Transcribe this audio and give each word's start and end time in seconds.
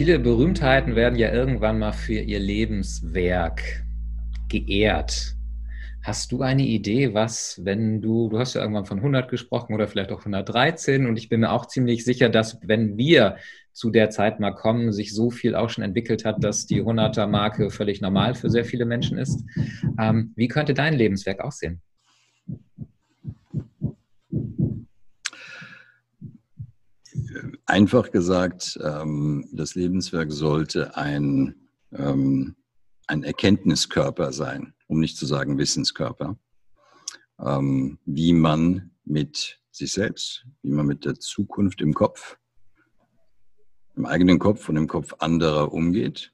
Viele 0.00 0.18
Berühmtheiten 0.18 0.96
werden 0.96 1.18
ja 1.18 1.30
irgendwann 1.30 1.78
mal 1.78 1.92
für 1.92 2.14
ihr 2.14 2.38
Lebenswerk 2.38 3.84
geehrt. 4.48 5.36
Hast 6.02 6.32
du 6.32 6.40
eine 6.40 6.62
Idee, 6.62 7.12
was, 7.12 7.60
wenn 7.64 8.00
du, 8.00 8.30
du 8.30 8.38
hast 8.38 8.54
ja 8.54 8.62
irgendwann 8.62 8.86
von 8.86 8.96
100 8.96 9.28
gesprochen 9.30 9.74
oder 9.74 9.88
vielleicht 9.88 10.10
auch 10.10 10.20
113 10.20 11.06
und 11.06 11.18
ich 11.18 11.28
bin 11.28 11.40
mir 11.40 11.52
auch 11.52 11.66
ziemlich 11.66 12.02
sicher, 12.02 12.30
dass 12.30 12.60
wenn 12.62 12.96
wir 12.96 13.36
zu 13.74 13.90
der 13.90 14.08
Zeit 14.08 14.40
mal 14.40 14.54
kommen, 14.54 14.90
sich 14.90 15.14
so 15.14 15.28
viel 15.28 15.54
auch 15.54 15.68
schon 15.68 15.84
entwickelt 15.84 16.24
hat, 16.24 16.42
dass 16.42 16.64
die 16.64 16.80
100er-Marke 16.80 17.68
völlig 17.70 18.00
normal 18.00 18.34
für 18.34 18.48
sehr 18.48 18.64
viele 18.64 18.86
Menschen 18.86 19.18
ist. 19.18 19.44
Ähm, 20.00 20.32
wie 20.34 20.48
könnte 20.48 20.72
dein 20.72 20.94
Lebenswerk 20.94 21.40
aussehen? 21.40 21.82
Einfach 27.66 28.10
gesagt, 28.10 28.78
ähm, 28.82 29.48
das 29.52 29.74
Lebenswerk 29.74 30.32
sollte 30.32 30.96
ein, 30.96 31.54
ähm, 31.92 32.56
ein 33.06 33.22
Erkenntniskörper 33.22 34.32
sein, 34.32 34.74
um 34.86 35.00
nicht 35.00 35.16
zu 35.16 35.26
sagen 35.26 35.58
Wissenskörper, 35.58 36.36
ähm, 37.38 37.98
wie 38.04 38.32
man 38.32 38.90
mit 39.04 39.60
sich 39.70 39.92
selbst, 39.92 40.46
wie 40.62 40.70
man 40.70 40.86
mit 40.86 41.04
der 41.04 41.14
Zukunft 41.14 41.80
im 41.80 41.94
Kopf, 41.94 42.36
im 43.96 44.06
eigenen 44.06 44.38
Kopf 44.38 44.68
und 44.68 44.76
im 44.76 44.88
Kopf 44.88 45.14
anderer 45.18 45.72
umgeht. 45.72 46.32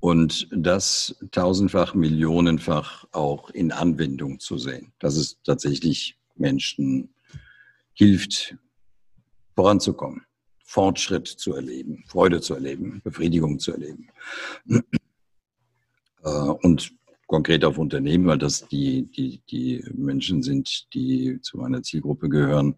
Und 0.00 0.48
das 0.50 1.16
tausendfach, 1.30 1.94
millionenfach 1.94 3.04
auch 3.12 3.50
in 3.50 3.70
Anwendung 3.70 4.40
zu 4.40 4.58
sehen, 4.58 4.92
dass 4.98 5.16
es 5.16 5.40
tatsächlich 5.42 6.18
Menschen 6.34 7.11
hilft, 7.94 8.56
voranzukommen, 9.54 10.22
Fortschritt 10.64 11.26
zu 11.26 11.54
erleben, 11.54 12.04
Freude 12.06 12.40
zu 12.40 12.54
erleben, 12.54 13.00
Befriedigung 13.04 13.58
zu 13.58 13.72
erleben. 13.72 14.08
Äh, 16.24 16.28
und 16.28 16.92
konkret 17.26 17.64
auf 17.64 17.78
Unternehmen, 17.78 18.26
weil 18.26 18.38
das 18.38 18.68
die, 18.68 19.10
die, 19.10 19.42
die 19.50 19.84
Menschen 19.92 20.40
sind, 20.40 20.86
die 20.94 21.40
zu 21.40 21.56
meiner 21.56 21.82
Zielgruppe 21.82 22.28
gehören, 22.28 22.76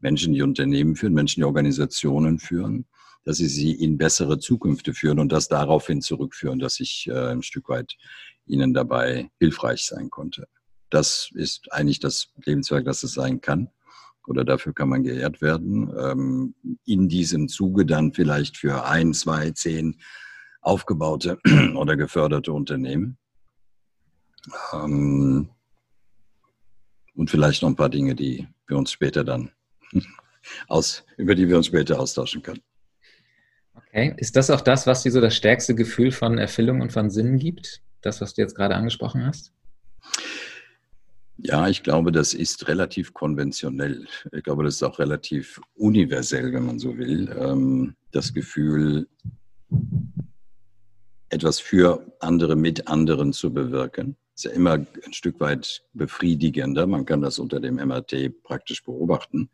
Menschen, 0.00 0.32
die 0.32 0.40
Unternehmen 0.40 0.96
führen, 0.96 1.12
Menschen, 1.12 1.40
die 1.40 1.44
Organisationen 1.44 2.38
führen, 2.38 2.86
dass 3.24 3.36
sie 3.36 3.48
sie 3.48 3.72
in 3.72 3.98
bessere 3.98 4.38
Zukünfte 4.38 4.94
führen 4.94 5.18
und 5.18 5.30
das 5.30 5.48
daraufhin 5.48 6.00
zurückführen, 6.00 6.58
dass 6.58 6.80
ich 6.80 7.06
äh, 7.08 7.32
ein 7.32 7.42
Stück 7.42 7.68
weit 7.68 7.98
ihnen 8.46 8.72
dabei 8.72 9.30
hilfreich 9.38 9.84
sein 9.84 10.08
konnte. 10.08 10.48
Das 10.88 11.28
ist 11.34 11.70
eigentlich 11.70 12.00
das 12.00 12.28
Lebenswerk, 12.46 12.86
das 12.86 13.02
es 13.02 13.12
sein 13.12 13.42
kann 13.42 13.68
oder 14.26 14.44
dafür 14.44 14.74
kann 14.74 14.88
man 14.88 15.02
geehrt 15.02 15.40
werden. 15.40 15.92
Ähm, 15.98 16.54
in 16.84 17.08
diesem 17.08 17.48
Zuge 17.48 17.86
dann 17.86 18.12
vielleicht 18.12 18.56
für 18.56 18.84
ein, 18.84 19.14
zwei, 19.14 19.50
zehn 19.50 19.96
aufgebaute 20.60 21.38
oder 21.76 21.96
geförderte 21.96 22.52
Unternehmen. 22.52 23.18
Ähm, 24.72 25.48
und 27.14 27.30
vielleicht 27.30 27.62
noch 27.62 27.70
ein 27.70 27.76
paar 27.76 27.88
Dinge, 27.88 28.14
die 28.14 28.46
wir 28.66 28.76
uns 28.76 28.90
später 28.90 29.24
dann 29.24 29.50
aus, 30.68 31.04
über 31.16 31.34
die 31.34 31.48
wir 31.48 31.56
uns 31.56 31.66
später 31.66 31.98
austauschen 31.98 32.42
können. 32.42 32.62
Okay. 33.74 34.14
Ist 34.16 34.36
das 34.36 34.50
auch 34.50 34.60
das, 34.60 34.86
was 34.86 35.02
dir 35.02 35.12
so 35.12 35.20
das 35.20 35.36
stärkste 35.36 35.74
Gefühl 35.74 36.12
von 36.12 36.38
Erfüllung 36.38 36.80
und 36.80 36.92
von 36.92 37.10
Sinn 37.10 37.38
gibt? 37.38 37.82
Das, 38.02 38.20
was 38.20 38.34
du 38.34 38.42
jetzt 38.42 38.54
gerade 38.54 38.74
angesprochen 38.74 39.24
hast? 39.26 39.52
Ja, 41.38 41.68
ich 41.68 41.82
glaube, 41.82 42.12
das 42.12 42.32
ist 42.32 42.66
relativ 42.66 43.12
konventionell. 43.12 44.06
Ich 44.32 44.42
glaube, 44.42 44.64
das 44.64 44.76
ist 44.76 44.82
auch 44.82 44.98
relativ 44.98 45.60
universell, 45.74 46.52
wenn 46.52 46.64
man 46.64 46.78
so 46.78 46.96
will. 46.96 47.30
Ähm, 47.38 47.94
das 48.10 48.32
Gefühl, 48.32 49.06
etwas 51.28 51.60
für 51.60 52.06
andere 52.20 52.56
mit 52.56 52.88
anderen 52.88 53.32
zu 53.32 53.52
bewirken, 53.52 54.16
ist 54.34 54.44
ja 54.44 54.50
immer 54.52 54.72
ein 54.74 55.12
Stück 55.12 55.38
weit 55.40 55.82
befriedigender. 55.92 56.86
Man 56.86 57.04
kann 57.04 57.20
das 57.20 57.38
unter 57.38 57.60
dem 57.60 57.76
MRT 57.76 58.42
praktisch 58.42 58.82
beobachten, 58.84 59.50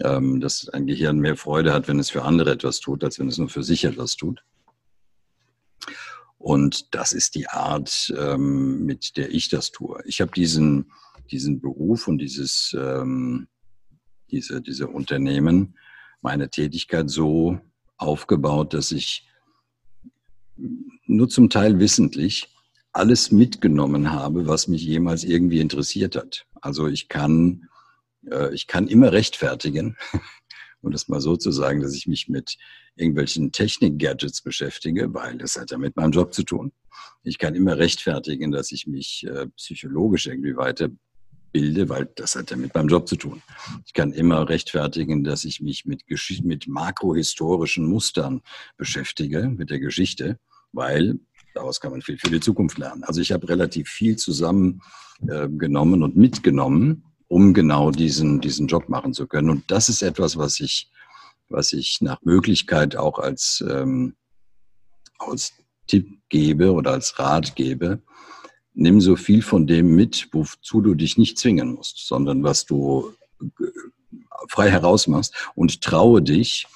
ähm, 0.00 0.40
dass 0.40 0.68
ein 0.70 0.86
Gehirn 0.86 1.18
mehr 1.18 1.36
Freude 1.36 1.74
hat, 1.74 1.88
wenn 1.88 1.98
es 1.98 2.10
für 2.10 2.22
andere 2.22 2.52
etwas 2.52 2.80
tut, 2.80 3.04
als 3.04 3.18
wenn 3.18 3.28
es 3.28 3.36
nur 3.36 3.50
für 3.50 3.62
sich 3.62 3.84
etwas 3.84 4.16
tut. 4.16 4.42
Und 6.42 6.92
das 6.92 7.12
ist 7.12 7.36
die 7.36 7.46
Art, 7.46 8.12
ähm, 8.18 8.84
mit 8.84 9.16
der 9.16 9.32
ich 9.32 9.48
das 9.48 9.70
tue. 9.70 10.02
Ich 10.06 10.20
habe 10.20 10.32
diesen, 10.32 10.90
diesen 11.30 11.60
Beruf 11.60 12.08
und 12.08 12.18
dieses, 12.18 12.76
ähm, 12.76 13.46
diese, 14.28 14.60
diese 14.60 14.88
Unternehmen, 14.88 15.78
meine 16.20 16.50
Tätigkeit 16.50 17.08
so 17.08 17.60
aufgebaut, 17.96 18.74
dass 18.74 18.90
ich 18.90 19.28
nur 21.06 21.28
zum 21.28 21.48
Teil 21.48 21.78
wissentlich 21.78 22.48
alles 22.92 23.30
mitgenommen 23.30 24.10
habe, 24.10 24.48
was 24.48 24.66
mich 24.66 24.82
jemals 24.82 25.22
irgendwie 25.22 25.60
interessiert 25.60 26.16
hat. 26.16 26.44
Also 26.60 26.88
ich 26.88 27.08
kann, 27.08 27.68
äh, 28.28 28.52
ich 28.52 28.66
kann 28.66 28.88
immer 28.88 29.12
rechtfertigen, 29.12 29.96
um 30.82 30.90
das 30.90 31.08
mal 31.08 31.20
so 31.20 31.36
zu 31.36 31.50
sagen, 31.50 31.80
dass 31.80 31.94
ich 31.94 32.06
mich 32.06 32.28
mit 32.28 32.56
irgendwelchen 32.96 33.52
Technik-Gadgets 33.52 34.42
beschäftige, 34.42 35.14
weil 35.14 35.38
das 35.38 35.56
hat 35.56 35.70
ja 35.70 35.78
mit 35.78 35.96
meinem 35.96 36.12
Job 36.12 36.34
zu 36.34 36.42
tun. 36.42 36.72
Ich 37.22 37.38
kann 37.38 37.54
immer 37.54 37.78
rechtfertigen, 37.78 38.50
dass 38.52 38.72
ich 38.72 38.86
mich 38.86 39.26
äh, 39.26 39.46
psychologisch 39.56 40.26
irgendwie 40.26 40.56
weiterbilde, 40.56 41.88
weil 41.88 42.06
das 42.16 42.34
hat 42.34 42.50
ja 42.50 42.56
mit 42.56 42.74
meinem 42.74 42.88
Job 42.88 43.08
zu 43.08 43.16
tun. 43.16 43.42
Ich 43.86 43.94
kann 43.94 44.12
immer 44.12 44.48
rechtfertigen, 44.48 45.24
dass 45.24 45.44
ich 45.44 45.60
mich 45.60 45.86
mit, 45.86 46.06
Gesch 46.06 46.42
mit 46.42 46.66
makrohistorischen 46.66 47.86
Mustern 47.86 48.42
beschäftige, 48.76 49.48
mit 49.48 49.70
der 49.70 49.80
Geschichte, 49.80 50.38
weil 50.72 51.18
daraus 51.54 51.80
kann 51.80 51.92
man 51.92 52.02
viel 52.02 52.18
für 52.18 52.30
die 52.30 52.40
Zukunft 52.40 52.78
lernen. 52.78 53.04
Also 53.04 53.20
ich 53.20 53.32
habe 53.32 53.48
relativ 53.48 53.88
viel 53.88 54.16
zusammengenommen 54.16 56.00
äh, 56.00 56.04
und 56.04 56.16
mitgenommen, 56.16 57.04
um 57.32 57.54
genau 57.54 57.90
diesen, 57.90 58.40
diesen 58.42 58.66
Job 58.66 58.90
machen 58.90 59.14
zu 59.14 59.26
können. 59.26 59.48
Und 59.48 59.70
das 59.70 59.88
ist 59.88 60.02
etwas, 60.02 60.36
was 60.36 60.60
ich 60.60 60.90
was 61.52 61.72
ich 61.72 62.00
nach 62.00 62.20
Möglichkeit 62.22 62.96
auch 62.96 63.18
als, 63.18 63.62
ähm, 63.68 64.14
als 65.18 65.52
Tipp 65.86 66.08
gebe 66.28 66.72
oder 66.72 66.92
als 66.92 67.18
Rat 67.18 67.54
gebe. 67.54 68.02
Nimm 68.74 69.00
so 69.00 69.16
viel 69.16 69.42
von 69.42 69.66
dem 69.66 69.94
mit, 69.94 70.28
wozu 70.32 70.80
du 70.80 70.94
dich 70.94 71.18
nicht 71.18 71.38
zwingen 71.38 71.74
musst, 71.74 72.06
sondern 72.06 72.42
was 72.42 72.64
du 72.64 73.12
äh, 73.40 73.66
frei 74.48 74.70
herausmachst 74.70 75.34
und 75.54 75.82
traue 75.82 76.22
dich, 76.22 76.66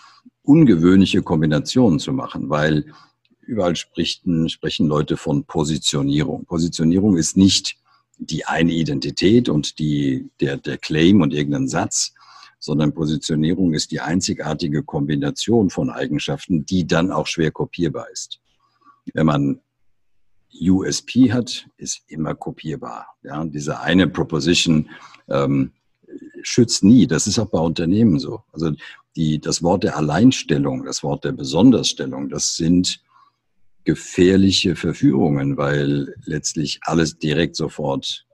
ungewöhnliche 0.42 1.22
Kombinationen 1.22 1.98
zu 1.98 2.12
machen, 2.12 2.50
weil 2.50 2.92
überall 3.40 3.74
sprechen, 3.74 4.48
sprechen 4.48 4.86
Leute 4.86 5.16
von 5.16 5.44
Positionierung. 5.44 6.44
Positionierung 6.44 7.16
ist 7.16 7.36
nicht 7.36 7.76
die 8.18 8.46
eine 8.46 8.72
Identität 8.72 9.48
und 9.48 9.78
die, 9.78 10.30
der, 10.40 10.56
der 10.56 10.78
Claim 10.78 11.20
und 11.20 11.32
irgendein 11.32 11.68
Satz, 11.68 12.14
sondern 12.58 12.94
Positionierung 12.94 13.74
ist 13.74 13.90
die 13.90 14.00
einzigartige 14.00 14.82
Kombination 14.82 15.70
von 15.70 15.90
Eigenschaften, 15.90 16.64
die 16.64 16.86
dann 16.86 17.12
auch 17.12 17.26
schwer 17.26 17.50
kopierbar 17.50 18.10
ist. 18.10 18.40
Wenn 19.12 19.26
man 19.26 19.60
USP 20.58 21.32
hat, 21.32 21.68
ist 21.76 22.02
immer 22.08 22.34
kopierbar. 22.34 23.06
Ja, 23.22 23.44
diese 23.44 23.80
eine 23.80 24.08
Proposition 24.08 24.88
ähm, 25.28 25.72
schützt 26.42 26.82
nie. 26.82 27.06
Das 27.06 27.26
ist 27.26 27.38
auch 27.38 27.50
bei 27.50 27.58
Unternehmen 27.58 28.18
so. 28.18 28.42
Also 28.52 28.72
die, 29.16 29.38
das 29.38 29.62
Wort 29.62 29.84
der 29.84 29.96
Alleinstellung, 29.96 30.84
das 30.84 31.02
Wort 31.02 31.24
der 31.24 31.32
Besondersstellung, 31.32 32.28
das 32.28 32.56
sind 32.56 33.00
gefährliche 33.86 34.74
Verführungen, 34.74 35.56
weil 35.56 36.14
letztlich 36.24 36.80
alles 36.82 37.18
direkt 37.18 37.56
sofort 37.56 38.26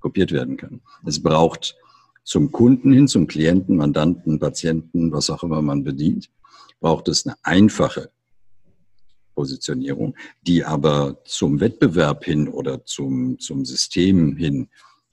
kopiert 0.00 0.32
werden 0.32 0.56
kann. 0.56 0.80
Es 1.06 1.22
braucht 1.22 1.76
zum 2.24 2.50
Kunden 2.50 2.92
hin, 2.92 3.06
zum 3.06 3.26
Klienten, 3.26 3.76
Mandanten, 3.76 4.38
Patienten, 4.38 5.12
was 5.12 5.30
auch 5.30 5.42
immer 5.42 5.62
man 5.62 5.84
bedient, 5.84 6.30
braucht 6.80 7.08
es 7.08 7.26
eine 7.26 7.36
einfache 7.42 8.10
Positionierung, 9.34 10.16
die 10.46 10.64
aber 10.64 11.22
zum 11.24 11.60
Wettbewerb 11.60 12.24
hin 12.24 12.48
oder 12.48 12.84
zum, 12.84 13.38
zum 13.38 13.64
System 13.64 14.36
hin 14.36 14.68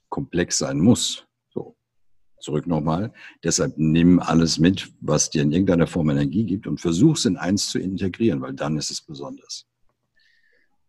komplex 0.08 0.58
sein 0.58 0.78
muss. 0.78 1.26
Zurück 2.40 2.66
nochmal. 2.66 3.12
Deshalb 3.42 3.74
nimm 3.76 4.20
alles 4.20 4.58
mit, 4.58 4.92
was 5.00 5.30
dir 5.30 5.42
in 5.42 5.52
irgendeiner 5.52 5.86
Form 5.86 6.10
Energie 6.10 6.44
gibt 6.44 6.66
und 6.66 6.80
versuch 6.80 7.16
es 7.16 7.24
in 7.24 7.36
eins 7.36 7.70
zu 7.70 7.78
integrieren, 7.78 8.40
weil 8.40 8.54
dann 8.54 8.76
ist 8.76 8.90
es 8.90 9.00
besonders. 9.00 9.66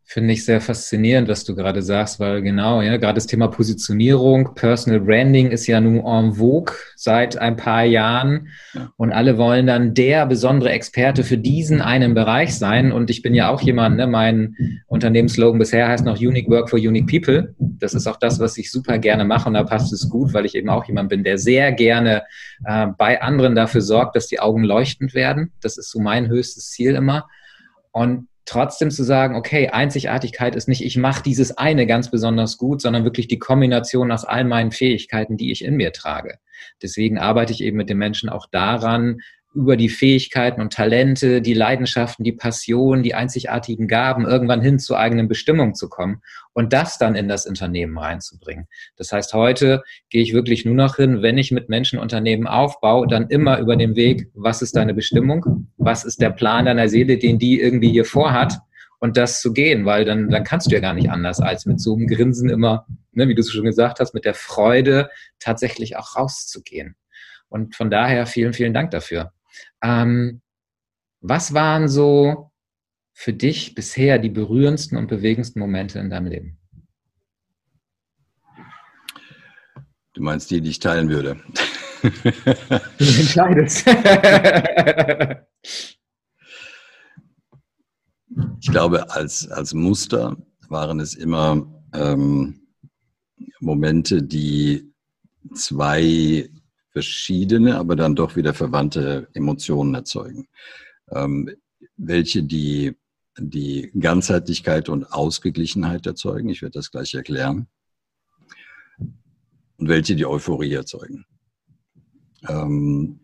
Finde 0.09 0.33
ich 0.33 0.45
sehr 0.45 0.61
faszinierend, 0.61 1.27
was 1.27 1.43
du 1.43 1.53
gerade 1.53 1.81
sagst, 1.81 2.17
weil 2.17 2.41
genau, 2.41 2.81
ja, 2.81 2.95
gerade 2.95 3.15
das 3.15 3.27
Thema 3.27 3.49
Positionierung, 3.49 4.53
Personal 4.55 5.01
Branding 5.01 5.51
ist 5.51 5.67
ja 5.67 5.81
nun 5.81 5.97
en 5.97 6.35
vogue 6.35 6.73
seit 6.95 7.37
ein 7.37 7.57
paar 7.57 7.83
Jahren 7.83 8.47
und 8.95 9.11
alle 9.11 9.37
wollen 9.37 9.67
dann 9.67 9.93
der 9.93 10.25
besondere 10.25 10.69
Experte 10.69 11.25
für 11.25 11.37
diesen 11.37 11.81
einen 11.81 12.13
Bereich 12.13 12.57
sein. 12.57 12.93
Und 12.93 13.09
ich 13.09 13.21
bin 13.21 13.33
ja 13.33 13.49
auch 13.49 13.59
jemand, 13.59 13.97
ne, 13.97 14.07
mein 14.07 14.55
Unternehmensslogan 14.87 15.59
bisher 15.59 15.89
heißt 15.89 16.05
noch 16.05 16.21
Unique 16.21 16.49
Work 16.49 16.69
for 16.69 16.79
Unique 16.79 17.07
People. 17.07 17.53
Das 17.59 17.93
ist 17.93 18.07
auch 18.07 18.17
das, 18.17 18.39
was 18.39 18.57
ich 18.57 18.71
super 18.71 18.99
gerne 18.99 19.25
mache 19.25 19.49
und 19.49 19.55
da 19.55 19.65
passt 19.65 19.91
es 19.91 20.07
gut, 20.07 20.33
weil 20.33 20.45
ich 20.45 20.55
eben 20.55 20.69
auch 20.69 20.85
jemand 20.85 21.09
bin, 21.09 21.25
der 21.25 21.37
sehr 21.37 21.73
gerne 21.73 22.23
äh, 22.63 22.87
bei 22.97 23.21
anderen 23.21 23.55
dafür 23.55 23.81
sorgt, 23.81 24.15
dass 24.15 24.27
die 24.27 24.39
Augen 24.39 24.63
leuchtend 24.63 25.13
werden. 25.13 25.51
Das 25.59 25.77
ist 25.77 25.91
so 25.91 25.99
mein 25.99 26.29
höchstes 26.29 26.69
Ziel 26.69 26.95
immer. 26.95 27.27
Und 27.91 28.29
trotzdem 28.47 28.89
zu 28.89 29.03
sagen, 29.03 29.35
okay, 29.35 29.69
Einzigartigkeit 29.69 30.55
ist 30.55 30.67
nicht, 30.67 30.83
ich 30.83 30.97
mache 30.97 31.21
dieses 31.21 31.57
eine 31.57 31.85
ganz 31.85 32.09
besonders 32.09 32.57
gut, 32.57 32.81
sondern 32.81 33.03
wirklich 33.03 33.27
die 33.27 33.39
Kombination 33.39 34.11
aus 34.11 34.25
all 34.25 34.45
meinen 34.45 34.71
Fähigkeiten, 34.71 35.37
die 35.37 35.51
ich 35.51 35.63
in 35.63 35.75
mir 35.75 35.91
trage. 35.91 36.39
Deswegen 36.81 37.19
arbeite 37.19 37.53
ich 37.53 37.61
eben 37.61 37.77
mit 37.77 37.89
den 37.89 37.97
Menschen 37.97 38.29
auch 38.29 38.47
daran, 38.47 39.19
über 39.53 39.77
die 39.77 39.89
Fähigkeiten 39.89 40.61
und 40.61 40.73
Talente, 40.73 41.41
die 41.41 41.53
Leidenschaften, 41.53 42.23
die 42.23 42.31
Passion, 42.31 43.01
die 43.01 43.15
einzigartigen 43.15 43.87
Gaben 43.87 44.25
irgendwann 44.25 44.61
hin 44.61 44.77
zur 44.77 44.99
eigenen 44.99 45.27
Bestimmung 45.27 45.73
zu 45.73 45.89
kommen 45.89 46.21
und 46.53 46.73
das 46.73 46.97
dann 46.97 47.15
in 47.15 47.27
das 47.27 47.45
Unternehmen 47.45 47.97
reinzubringen. 47.97 48.67
Das 48.97 49.11
heißt, 49.11 49.33
heute 49.33 49.83
gehe 50.09 50.21
ich 50.21 50.33
wirklich 50.33 50.65
nur 50.65 50.75
noch 50.75 50.97
hin, 50.97 51.21
wenn 51.21 51.37
ich 51.37 51.51
mit 51.51 51.69
Menschen 51.69 51.97
Unternehmen 51.97 52.47
aufbaue, 52.47 53.07
dann 53.07 53.29
immer 53.29 53.59
über 53.59 53.75
den 53.75 53.95
Weg, 53.95 54.29
was 54.33 54.61
ist 54.61 54.75
deine 54.75 54.93
Bestimmung? 54.93 55.67
Was 55.77 56.03
ist 56.03 56.21
der 56.21 56.29
Plan 56.29 56.65
deiner 56.65 56.89
Seele, 56.89 57.17
den 57.17 57.39
die 57.39 57.59
irgendwie 57.59 57.89
hier 57.89 58.05
vorhat? 58.05 58.59
Und 58.99 59.15
das 59.15 59.41
zu 59.41 59.53
gehen, 59.53 59.85
weil 59.85 60.05
dann, 60.05 60.29
dann 60.29 60.43
kannst 60.43 60.71
du 60.71 60.75
ja 60.75 60.81
gar 60.81 60.95
nicht 60.95 61.11
anders, 61.11 61.39
als 61.39 61.67
mit 61.67 61.79
so 61.79 61.95
einem 61.95 62.07
Grinsen 62.07 62.49
immer, 62.49 62.87
ne, 63.11 63.27
wie 63.27 63.35
du 63.35 63.41
es 63.41 63.51
schon 63.51 63.65
gesagt 63.65 63.99
hast, 63.99 64.15
mit 64.15 64.25
der 64.25 64.33
Freude 64.33 65.09
tatsächlich 65.39 65.97
auch 65.97 66.15
rauszugehen. 66.15 66.95
Und 67.47 67.75
von 67.75 67.91
daher 67.91 68.25
vielen, 68.25 68.53
vielen 68.53 68.73
Dank 68.73 68.91
dafür. 68.91 69.31
Ähm, 69.81 70.41
was 71.21 71.53
waren 71.53 71.87
so 71.87 72.51
für 73.13 73.33
dich 73.33 73.75
bisher 73.75 74.19
die 74.19 74.29
berührendsten 74.29 74.97
und 74.97 75.07
bewegendsten 75.07 75.59
Momente 75.59 75.99
in 75.99 76.09
deinem 76.09 76.27
Leben? 76.27 76.59
Du 80.13 80.21
meinst 80.23 80.49
die, 80.51 80.61
die 80.61 80.69
ich 80.69 80.79
teilen 80.79 81.09
würde? 81.09 81.39
Du 82.03 83.05
entscheidest. 83.05 83.87
ich 88.59 88.69
glaube, 88.69 89.09
als, 89.09 89.49
als 89.49 89.73
Muster 89.73 90.37
waren 90.69 90.99
es 90.99 91.15
immer 91.15 91.67
ähm, 91.93 92.67
Momente, 93.59 94.21
die 94.21 94.93
zwei 95.55 96.49
verschiedene, 96.97 97.77
aber 97.77 97.95
dann 97.95 98.15
doch 98.15 98.35
wieder 98.35 98.55
verwandte 98.55 99.27
Emotionen 99.33 99.93
erzeugen, 99.93 100.47
ähm, 101.11 101.47
welche 101.95 102.41
die, 102.41 102.95
die 103.37 103.91
Ganzheitlichkeit 103.99 104.89
und 104.89 105.03
Ausgeglichenheit 105.13 106.07
erzeugen. 106.07 106.49
Ich 106.49 106.63
werde 106.63 106.79
das 106.79 106.89
gleich 106.89 107.13
erklären. 107.13 107.67
Und 109.77 109.89
welche 109.89 110.15
die 110.15 110.25
Euphorie 110.25 110.73
erzeugen. 110.73 111.25
Ähm, 112.49 113.19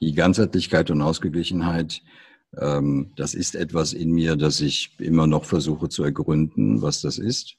die 0.00 0.14
Ganzheitlichkeit 0.14 0.92
und 0.92 1.02
Ausgeglichenheit, 1.02 2.00
ähm, 2.56 3.10
das 3.16 3.34
ist 3.34 3.56
etwas 3.56 3.92
in 3.92 4.12
mir, 4.12 4.36
das 4.36 4.60
ich 4.60 4.94
immer 5.00 5.26
noch 5.26 5.44
versuche 5.44 5.88
zu 5.88 6.04
ergründen, 6.04 6.80
was 6.80 7.00
das 7.00 7.18
ist 7.18 7.56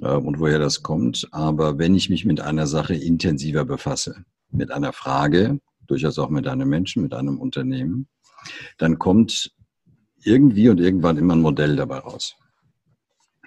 äh, 0.00 0.14
und 0.14 0.38
woher 0.38 0.58
das 0.58 0.82
kommt. 0.82 1.28
Aber 1.30 1.78
wenn 1.78 1.94
ich 1.94 2.08
mich 2.08 2.24
mit 2.24 2.40
einer 2.40 2.66
Sache 2.66 2.94
intensiver 2.94 3.66
befasse, 3.66 4.24
mit 4.50 4.70
einer 4.70 4.92
Frage, 4.92 5.60
durchaus 5.86 6.18
auch 6.18 6.30
mit 6.30 6.46
einem 6.46 6.68
Menschen, 6.68 7.02
mit 7.02 7.14
einem 7.14 7.38
Unternehmen, 7.38 8.08
dann 8.78 8.98
kommt 8.98 9.52
irgendwie 10.22 10.68
und 10.68 10.80
irgendwann 10.80 11.16
immer 11.16 11.34
ein 11.34 11.40
Modell 11.40 11.76
dabei 11.76 11.98
raus. 11.98 12.36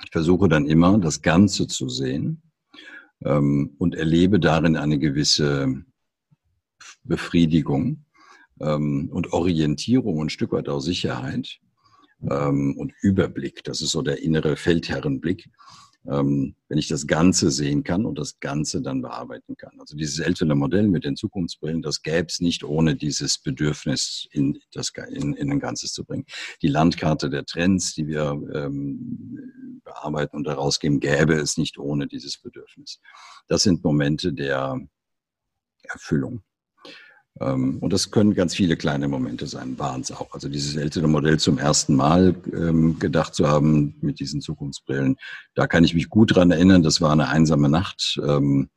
Ich 0.04 0.12
versuche 0.12 0.50
dann 0.50 0.66
immer, 0.66 0.98
das 0.98 1.22
Ganze 1.22 1.68
zu 1.68 1.90
sehen 1.90 2.42
ähm, 3.24 3.76
und 3.78 3.96
erlebe 3.96 4.40
darin 4.40 4.76
eine 4.76 4.98
gewisse 4.98 5.84
Befriedigung 7.04 8.06
ähm, 8.60 9.10
und 9.12 9.34
Orientierung 9.34 10.18
und 10.18 10.28
ein 10.28 10.30
Stück 10.30 10.52
weit 10.54 10.70
auch 10.70 10.80
Sicherheit 10.80 11.60
ähm, 12.30 12.76
und 12.78 12.94
Überblick. 13.02 13.64
Das 13.64 13.82
ist 13.82 13.92
so 13.92 14.02
der 14.02 14.22
innere 14.24 14.56
Feldherrenblick, 14.56 15.50
ähm, 16.08 16.56
wenn 16.68 16.78
ich 16.78 16.88
das 16.88 17.06
Ganze 17.06 17.52
sehen 17.52 17.84
kann 17.84 18.06
und 18.06 18.18
das 18.18 18.40
Ganze 18.40 18.82
dann 18.82 19.02
bearbeiten 19.02 19.56
kann. 19.56 19.80
Also 19.80 19.96
dieses 19.96 20.20
ältere 20.20 20.56
Modell 20.56 20.88
mit 20.88 21.04
den 21.04 21.16
Zukunftsbrillen, 21.16 21.82
das 21.82 22.02
gäbe 22.02 22.28
es 22.28 22.40
nicht 22.40 22.64
ohne 22.64 22.96
dieses 22.96 23.38
Bedürfnis 23.38 24.28
in, 24.32 24.60
das, 24.74 24.92
in, 25.12 25.34
in 25.34 25.52
ein 25.52 25.60
Ganzes 25.60 25.94
zu 25.94 26.06
bringen. 26.06 26.26
Die 26.62 26.68
Landkarte 26.68 27.30
der 27.30 27.46
Trends, 27.46 27.94
die 27.94 28.08
wir 28.08 28.42
ähm, 28.54 29.82
bearbeiten 29.84 30.38
und 30.38 30.48
herausgeben, 30.48 31.00
gäbe 31.00 31.34
es 31.34 31.58
nicht 31.58 31.78
ohne 31.78 32.08
dieses 32.08 32.38
Bedürfnis. 32.38 33.00
Das 33.48 33.64
sind 33.64 33.84
Momente 33.84 34.34
der 34.34 34.80
Erfüllung. 35.84 36.44
Ähm, 37.42 37.80
und 37.80 37.92
das 37.92 38.12
können 38.12 38.36
ganz 38.36 38.56
viele 38.56 38.78
kleine 38.78 39.08
Momente 39.08 39.48
sein, 39.48 39.78
waren 39.80 40.02
es 40.02 40.12
auch. 40.12 40.34
Also 40.34 40.48
dieses 40.48 40.76
ältere 40.76 41.08
Modell 41.08 41.40
zum 41.40 41.58
ersten 41.58 41.96
Mal 41.96 42.36
ähm, 42.54 43.00
gedacht 43.00 43.34
zu 43.34 43.48
haben 43.48 43.96
mit 44.02 44.20
diesen 44.20 44.42
Zukunftsbrillen, 44.42 45.18
da 45.56 45.68
kann 45.68 45.84
ich 45.84 45.94
mich 45.94 46.10
gut 46.10 46.36
dran 46.36 46.52
erinnern, 46.52 46.84
das 46.84 47.02
war 47.02 47.12
eine 47.12 47.30
einsame 47.30 47.70
Nacht. 47.70 48.20
Ähm, 48.24 48.70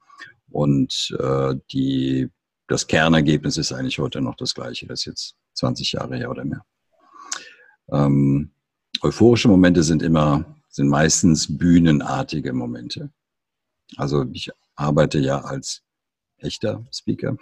und 0.51 1.15
äh, 1.21 1.55
die, 1.73 2.31
das 2.69 2.87
Kernergebnis 2.87 3.59
ist 3.59 3.73
eigentlich 3.73 3.99
heute 3.99 4.21
noch 4.21 4.37
das 4.37 4.55
gleiche, 4.55 4.87
das 4.87 5.01
ist 5.01 5.07
jetzt 5.07 5.35
20 5.55 5.93
Jahre 5.93 6.17
her 6.17 6.31
oder 6.31 6.45
mehr. 6.45 6.65
Ähm, 7.93 8.53
euphorische 9.03 9.49
Momente 9.49 9.83
sind 9.83 10.03
immer, 10.03 10.57
sind 10.69 10.89
meistens 10.89 11.59
bühnenartige 11.59 12.53
Momente. 12.53 13.11
Also 13.97 14.25
ich 14.33 14.51
arbeite 14.75 15.19
ja 15.19 15.41
als 15.41 15.83
echter 16.39 16.85
Speaker 16.93 17.37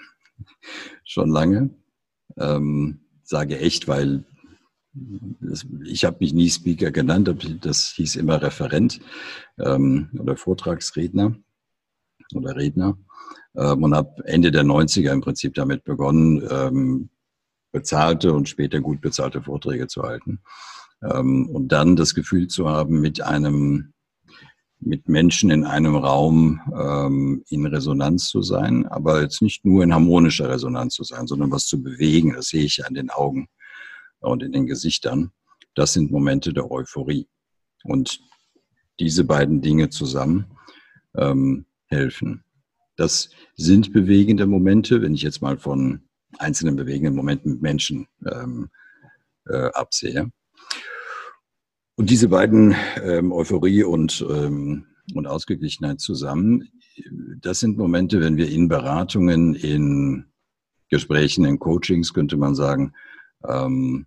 schon 1.05 1.31
lange. 1.31 1.71
Ähm, 2.39 3.01
sage 3.23 3.59
echt, 3.59 3.89
weil 3.89 4.25
das, 5.41 5.67
ich 5.85 6.05
habe 6.05 6.19
mich 6.21 6.35
nie 6.35 6.51
Speaker 6.51 6.91
genannt, 6.91 7.35
das 7.63 7.93
hieß 7.93 8.17
immer 8.17 8.43
Referent 8.43 9.01
ähm, 9.59 10.11
oder 10.19 10.37
Vortragsredner 10.37 11.37
oder 12.35 12.57
Redner 12.57 12.99
ähm, 13.57 13.83
und 13.85 13.95
habe 13.95 14.23
Ende 14.27 14.51
der 14.51 14.65
90er 14.65 15.13
im 15.13 15.21
Prinzip 15.23 15.55
damit 15.55 15.85
begonnen, 15.85 16.47
ähm, 16.51 17.11
bezahlte 17.73 18.35
und 18.35 18.49
später 18.49 18.81
gut 18.81 19.01
bezahlte 19.01 19.43
Vorträge 19.43 19.87
zu 19.87 20.03
halten. 20.03 20.41
Ähm, 21.03 21.49
und 21.49 21.69
dann 21.69 21.97
das 21.97 22.15
Gefühl 22.15 22.49
zu 22.49 22.69
haben, 22.69 23.01
mit 23.01 23.23
einem 23.23 23.92
mit 24.85 25.09
Menschen 25.09 25.51
in 25.51 25.65
einem 25.65 25.97
Raum 25.97 26.61
ähm, 26.77 27.45
in 27.49 27.67
Resonanz 27.67 28.29
zu 28.29 28.43
sein, 28.43 28.87
aber 28.87 29.23
jetzt 29.23 29.43
nicht 29.43 29.65
nur 29.65 29.85
in 29.85 29.95
harmonischer 29.95 30.49
Resonanz 30.49 30.95
zu 30.95 31.05
sein, 31.05 31.27
sondern 31.27 31.51
was 31.51 31.67
zu 31.67 31.83
bewegen. 31.83 32.35
Das 32.35 32.49
sehe 32.49 32.65
ich 32.65 32.85
an 32.85 32.95
den 32.95 33.11
Augen 33.11 33.49
und 34.21 34.43
in 34.43 34.53
den 34.53 34.67
Gesichtern. 34.67 35.31
Das 35.75 35.93
sind 35.93 36.11
Momente 36.11 36.53
der 36.53 36.71
Euphorie. 36.71 37.29
Und 37.85 38.21
diese 39.01 39.25
beiden 39.25 39.61
Dinge 39.61 39.91
zusammen 39.91 40.47
ähm, 41.17 41.67
helfen. 41.87 42.45
Das 42.97 43.31
sind 43.57 43.93
bewegende 43.93 44.47
Momente, 44.47 45.01
wenn 45.03 45.15
ich 45.15 45.23
jetzt 45.23 45.43
mal 45.43 45.59
von 45.59 46.03
einzelnen 46.39 46.77
bewegenden 46.77 47.15
Momenten 47.15 47.53
mit 47.53 47.63
Menschen 47.63 48.07
ähm, 48.31 48.69
äh, 49.47 49.71
absehe. 49.73 50.31
Und 52.03 52.11
diese 52.11 52.27
beiden 52.27 52.75
ähm, 53.01 53.31
Euphorie 53.31 53.85
und, 53.85 54.27
ähm, 54.29 54.87
und 55.15 55.29
Ausgeglichenheit 55.29 56.01
zusammen, 56.01 56.69
das 57.41 57.61
sind 57.61 57.79
Momente, 57.79 58.21
wenn 58.21 58.37
wir 58.37 58.51
in 58.51 58.67
Beratungen, 58.67 59.55
in 59.55 60.25
Gesprächen, 60.89 61.45
in 61.45 61.61
Coachings, 61.61 62.13
könnte 62.13 62.37
man 62.37 62.57
sagen, 62.57 62.93
ähm, 63.49 64.07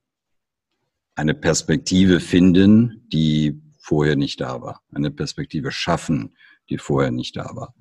eine 1.15 1.33
Perspektive 1.35 2.19
finden, 2.19 3.07
die 3.13 3.61
vorher 3.79 4.17
nicht 4.17 4.41
da 4.41 4.61
war. 4.61 4.81
Eine 4.93 5.09
Perspektive 5.09 5.71
schaffen, 5.71 6.35
die 6.69 6.77
vorher 6.77 7.11
nicht 7.11 7.37
da 7.37 7.55
war. 7.55 7.75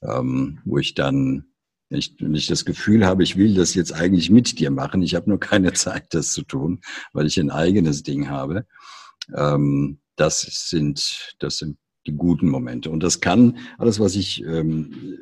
Ähm, 0.00 0.60
wo 0.64 0.78
ich 0.78 0.94
dann 0.94 1.46
wenn 1.88 1.98
ich, 1.98 2.14
wenn 2.20 2.34
ich 2.36 2.46
das 2.46 2.64
Gefühl 2.64 3.04
habe, 3.04 3.24
ich 3.24 3.36
will 3.36 3.54
das 3.54 3.74
jetzt 3.74 3.92
eigentlich 3.92 4.30
mit 4.30 4.60
dir 4.60 4.70
machen, 4.70 5.02
ich 5.02 5.16
habe 5.16 5.28
nur 5.28 5.40
keine 5.40 5.72
Zeit, 5.72 6.14
das 6.14 6.30
zu 6.32 6.42
tun, 6.42 6.82
weil 7.12 7.26
ich 7.26 7.40
ein 7.40 7.50
eigenes 7.50 8.04
Ding 8.04 8.28
habe, 8.28 8.64
ähm, 9.34 9.98
das 10.16 10.68
sind, 10.70 11.36
das 11.38 11.58
sind 11.58 11.78
die 12.06 12.12
guten 12.12 12.48
Momente. 12.48 12.90
Und 12.90 13.02
das 13.02 13.20
kann, 13.20 13.58
alles, 13.78 14.00
was 14.00 14.14
ich 14.14 14.42
ähm, 14.44 15.18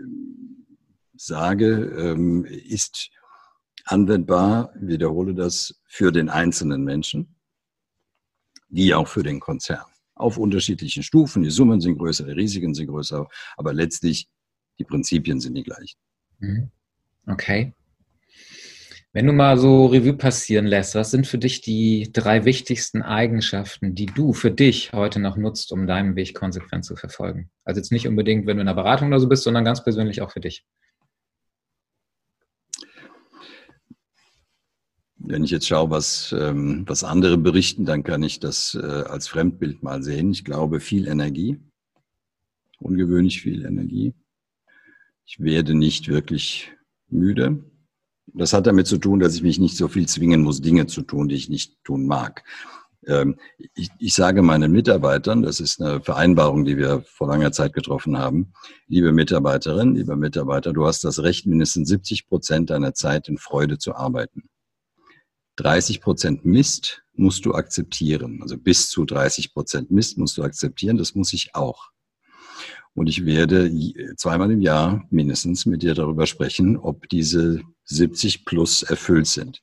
sage, 1.17 1.93
ähm, 1.99 2.45
ist 2.45 3.11
anwendbar, 3.85 4.73
wiederhole 4.77 5.35
das, 5.35 5.81
für 5.87 6.13
den 6.13 6.29
einzelnen 6.29 6.85
Menschen, 6.85 7.35
wie 8.69 8.95
auch 8.95 9.09
für 9.09 9.23
den 9.23 9.41
Konzern. 9.41 9.85
auf 10.17 10.39
unterschiedlichen 10.39 11.03
Stufen. 11.03 11.43
Die 11.43 11.51
Summen 11.51 11.81
sind 11.81 11.99
größer, 11.99 12.25
die 12.25 12.33
Risiken 12.33 12.73
sind 12.75 12.87
größer, 12.87 13.27
aber 13.57 13.73
letztlich 13.73 14.29
die 14.79 14.85
Prinzipien 14.85 15.41
sind 15.41 15.55
die 15.55 15.65
gleichen. 15.65 15.99
Mhm. 16.39 16.71
Okay. 17.27 17.75
Wenn 19.15 19.29
du 19.29 19.33
mal 19.33 19.57
so 19.59 19.87
Revue 19.87 20.15
passieren 20.15 20.67
lässt, 20.67 20.97
was 20.97 21.13
sind 21.13 21.29
für 21.29 21.39
dich 21.39 21.61
die 21.61 22.11
drei 22.13 22.45
wichtigsten 22.45 23.01
Eigenschaften, 23.01 23.95
die 23.95 24.07
du 24.07 24.33
für 24.33 24.51
dich 24.51 24.93
heute 24.93 25.21
noch 25.21 25.37
nutzt, 25.37 25.71
um 25.71 25.87
deinen 25.87 26.17
Weg 26.17 26.35
konsequent 26.35 26.85
zu 26.85 26.97
verfolgen? 26.97 27.49
Also 27.63 27.79
jetzt 27.79 27.93
nicht 27.93 28.09
unbedingt, 28.09 28.45
wenn 28.45 28.57
du 28.57 28.63
in 28.63 28.69
einer 28.69 28.75
Beratung 28.75 29.07
oder 29.07 29.21
so 29.21 29.29
bist, 29.29 29.45
sondern 29.45 29.65
ganz 29.65 29.85
persönlich 29.85 30.21
auch 30.21 30.33
für 30.33 30.41
dich. 30.41 30.67
Wenn 35.15 35.45
ich 35.45 35.53
jetzt 35.53 35.69
schaue, 35.69 35.91
was, 35.91 36.35
ähm, 36.37 36.83
was 36.89 37.05
andere 37.05 37.39
berichten, 37.39 37.85
dann 37.85 38.03
kann 38.03 38.25
ich 38.25 38.41
das 38.41 38.75
äh, 38.75 38.85
als 38.85 39.29
Fremdbild 39.29 39.85
mal 39.85 40.03
sehen. 40.03 40.33
Ich 40.33 40.45
glaube, 40.45 40.81
viel 40.81 41.07
Energie, 41.07 41.61
ungewöhnlich 42.81 43.41
viel 43.41 43.65
Energie. 43.65 44.13
Ich 45.25 45.39
werde 45.39 45.77
nicht 45.77 46.09
wirklich 46.09 46.73
müde. 47.07 47.65
Das 48.27 48.53
hat 48.53 48.67
damit 48.67 48.87
zu 48.87 48.99
tun, 48.99 49.21
dass 49.21 49.35
ich 49.35 49.43
mich 49.43 49.59
nicht 49.59 49.77
so 49.77 49.89
viel 49.89 50.07
zwingen 50.09 50.43
muss, 50.43 50.61
Dinge 50.61 50.87
zu 50.87 51.03
tun, 51.03 51.29
die 51.29 51.35
ich 51.35 51.49
nicht 51.49 51.83
tun 51.85 52.07
mag. 52.07 52.43
Ähm, 53.07 53.37
ich, 53.75 53.91
ich, 53.99 54.15
sage 54.15 54.43
meinen 54.43 54.73
Mitarbeitern, 54.73 55.43
das 55.43 55.61
ist 55.61 55.81
eine 55.81 56.01
Vereinbarung, 56.01 56.65
die 56.65 56.79
wir 56.79 57.03
vor 57.03 57.29
langer 57.29 57.53
Zeit 57.53 57.75
getroffen 57.75 58.19
haben, 58.19 58.53
liebe 58.89 59.13
Mitarbeiterin, 59.13 59.95
lieber 59.95 60.17
Mitarbeiter, 60.17 60.73
du 60.73 60.87
hast 60.87 61.05
das 61.05 61.23
Recht, 61.23 61.47
mindestens 61.47 61.89
70 61.89 62.27
Prozent 62.27 62.71
deiner 62.71 62.95
Zeit 62.95 63.29
in 63.29 63.39
Freude 63.39 63.79
zu 63.79 63.95
arbeiten. 63.95 64.49
30 65.57 66.01
Prozent 66.01 66.45
Mist 66.45 67.03
musst 67.15 67.45
du 67.45 67.55
akzeptieren. 67.55 68.41
Also 68.43 68.57
bis 68.59 68.89
zu 68.89 69.05
30 69.05 69.53
Prozent 69.53 69.91
Mist 69.91 70.19
musst 70.19 70.37
du 70.37 70.43
akzeptieren. 70.43 70.97
Das 70.97 71.15
muss 71.15 71.33
ich 71.33 71.55
auch. 71.55 71.91
Und 72.95 73.09
ich 73.09 73.25
werde 73.25 73.71
zweimal 74.17 74.51
im 74.51 74.61
Jahr 74.61 75.05
mindestens 75.11 75.67
mit 75.67 75.83
dir 75.83 75.95
darüber 75.95 76.27
sprechen, 76.27 76.77
ob 76.77 77.09
diese 77.09 77.61
70 77.85 78.45
plus 78.45 78.83
erfüllt 78.83 79.27
sind. 79.27 79.63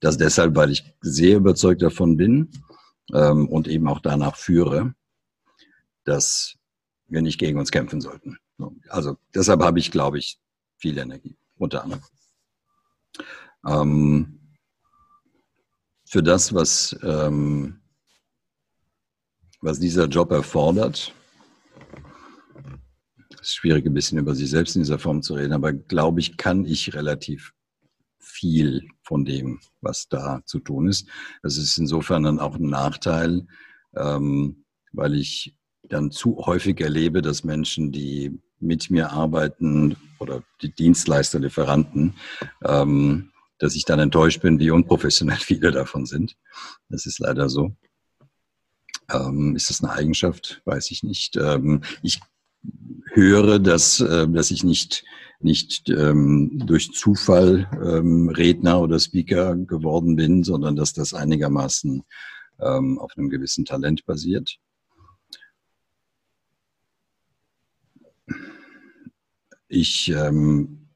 Das 0.00 0.18
deshalb, 0.18 0.54
weil 0.56 0.70
ich 0.70 0.84
sehr 1.00 1.36
überzeugt 1.36 1.82
davon 1.82 2.16
bin 2.16 2.50
ähm, 3.12 3.48
und 3.48 3.68
eben 3.68 3.88
auch 3.88 4.00
danach 4.00 4.36
führe, 4.36 4.94
dass 6.04 6.56
wir 7.08 7.22
nicht 7.22 7.38
gegen 7.38 7.58
uns 7.58 7.70
kämpfen 7.70 8.00
sollten. 8.00 8.38
Also 8.88 9.16
deshalb 9.34 9.62
habe 9.62 9.78
ich, 9.78 9.90
glaube 9.90 10.18
ich, 10.18 10.38
viel 10.76 10.98
Energie, 10.98 11.36
unter 11.56 11.82
anderem. 11.82 12.02
Ähm, 13.66 14.40
für 16.04 16.22
das, 16.22 16.54
was, 16.54 16.96
ähm, 17.02 17.80
was 19.60 19.80
dieser 19.80 20.06
Job 20.06 20.30
erfordert, 20.30 21.12
ist 23.46 23.56
schwierig, 23.56 23.86
ein 23.86 23.94
bisschen 23.94 24.18
über 24.18 24.34
sich 24.34 24.50
selbst 24.50 24.76
in 24.76 24.82
dieser 24.82 24.98
Form 24.98 25.22
zu 25.22 25.34
reden, 25.34 25.52
aber 25.52 25.72
glaube 25.72 26.20
ich, 26.20 26.36
kann 26.36 26.64
ich 26.64 26.94
relativ 26.94 27.52
viel 28.18 28.88
von 29.02 29.24
dem, 29.24 29.60
was 29.80 30.08
da 30.08 30.42
zu 30.44 30.58
tun 30.58 30.88
ist. 30.88 31.08
Das 31.42 31.56
ist 31.56 31.78
insofern 31.78 32.24
dann 32.24 32.40
auch 32.40 32.56
ein 32.56 32.68
Nachteil, 32.68 33.46
ähm, 33.94 34.64
weil 34.92 35.14
ich 35.14 35.54
dann 35.84 36.10
zu 36.10 36.38
häufig 36.44 36.80
erlebe, 36.80 37.22
dass 37.22 37.44
Menschen, 37.44 37.92
die 37.92 38.40
mit 38.58 38.90
mir 38.90 39.12
arbeiten 39.12 39.96
oder 40.18 40.42
die 40.62 40.72
Dienstleister, 40.72 41.38
Lieferanten, 41.38 42.14
ähm, 42.64 43.30
dass 43.58 43.74
ich 43.76 43.84
dann 43.84 44.00
enttäuscht 44.00 44.42
bin, 44.42 44.58
wie 44.58 44.70
unprofessionell 44.70 45.38
viele 45.40 45.70
davon 45.70 46.06
sind. 46.06 46.36
Das 46.88 47.06
ist 47.06 47.18
leider 47.20 47.48
so. 47.48 47.76
Ähm, 49.10 49.54
ist 49.54 49.70
das 49.70 49.84
eine 49.84 49.92
Eigenschaft? 49.92 50.62
Weiß 50.64 50.90
ich 50.90 51.04
nicht. 51.04 51.36
Ähm, 51.36 51.82
ich 52.02 52.20
höre, 53.16 53.58
dass, 53.58 54.00
äh, 54.00 54.28
dass 54.28 54.50
ich 54.50 54.62
nicht, 54.62 55.04
nicht 55.40 55.88
ähm, 55.88 56.62
durch 56.66 56.92
Zufall 56.92 57.68
ähm, 57.82 58.28
Redner 58.28 58.80
oder 58.80 59.00
Speaker 59.00 59.56
geworden 59.56 60.16
bin, 60.16 60.44
sondern 60.44 60.76
dass 60.76 60.92
das 60.92 61.14
einigermaßen 61.14 62.02
ähm, 62.60 62.98
auf 62.98 63.12
einem 63.16 63.30
gewissen 63.30 63.64
Talent 63.64 64.04
basiert. 64.06 64.58
Ich 69.68 70.08
ähm, 70.10 70.88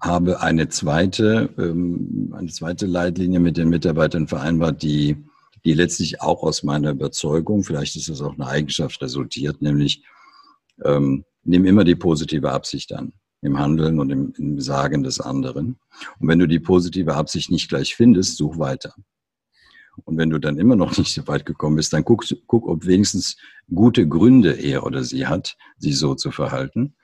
habe 0.00 0.40
eine 0.40 0.68
zweite, 0.68 1.50
ähm, 1.58 2.32
eine 2.36 2.48
zweite 2.48 2.86
Leitlinie 2.86 3.40
mit 3.40 3.56
den 3.56 3.68
Mitarbeitern 3.68 4.26
vereinbart, 4.26 4.82
die, 4.82 5.16
die 5.64 5.74
letztlich 5.74 6.20
auch 6.20 6.42
aus 6.42 6.62
meiner 6.62 6.90
Überzeugung, 6.90 7.62
vielleicht 7.64 7.96
ist 7.96 8.08
das 8.08 8.20
auch 8.20 8.34
eine 8.34 8.46
Eigenschaft 8.46 9.00
resultiert, 9.00 9.62
nämlich 9.62 10.04
ähm, 10.84 11.24
nimm 11.44 11.64
immer 11.64 11.84
die 11.84 11.94
positive 11.94 12.52
Absicht 12.52 12.92
an 12.92 13.12
im 13.44 13.58
Handeln 13.58 14.00
und 14.00 14.10
im, 14.10 14.32
im 14.38 14.60
Sagen 14.60 15.02
des 15.02 15.20
anderen. 15.20 15.76
Und 16.18 16.28
wenn 16.28 16.38
du 16.38 16.48
die 16.48 16.60
positive 16.60 17.14
Absicht 17.14 17.50
nicht 17.50 17.68
gleich 17.68 17.94
findest, 17.94 18.38
such 18.38 18.58
weiter. 18.58 18.94
Und 20.04 20.16
wenn 20.16 20.30
du 20.30 20.38
dann 20.38 20.58
immer 20.58 20.76
noch 20.76 20.96
nicht 20.98 21.14
so 21.14 21.26
weit 21.28 21.46
gekommen 21.46 21.76
bist, 21.76 21.92
dann 21.92 22.04
guck, 22.04 22.24
guck 22.46 22.66
ob 22.66 22.86
wenigstens 22.86 23.36
gute 23.72 24.08
Gründe 24.08 24.52
er 24.52 24.84
oder 24.84 25.04
sie 25.04 25.26
hat, 25.26 25.56
sich 25.76 25.98
so 25.98 26.14
zu 26.14 26.30
verhalten. 26.30 26.96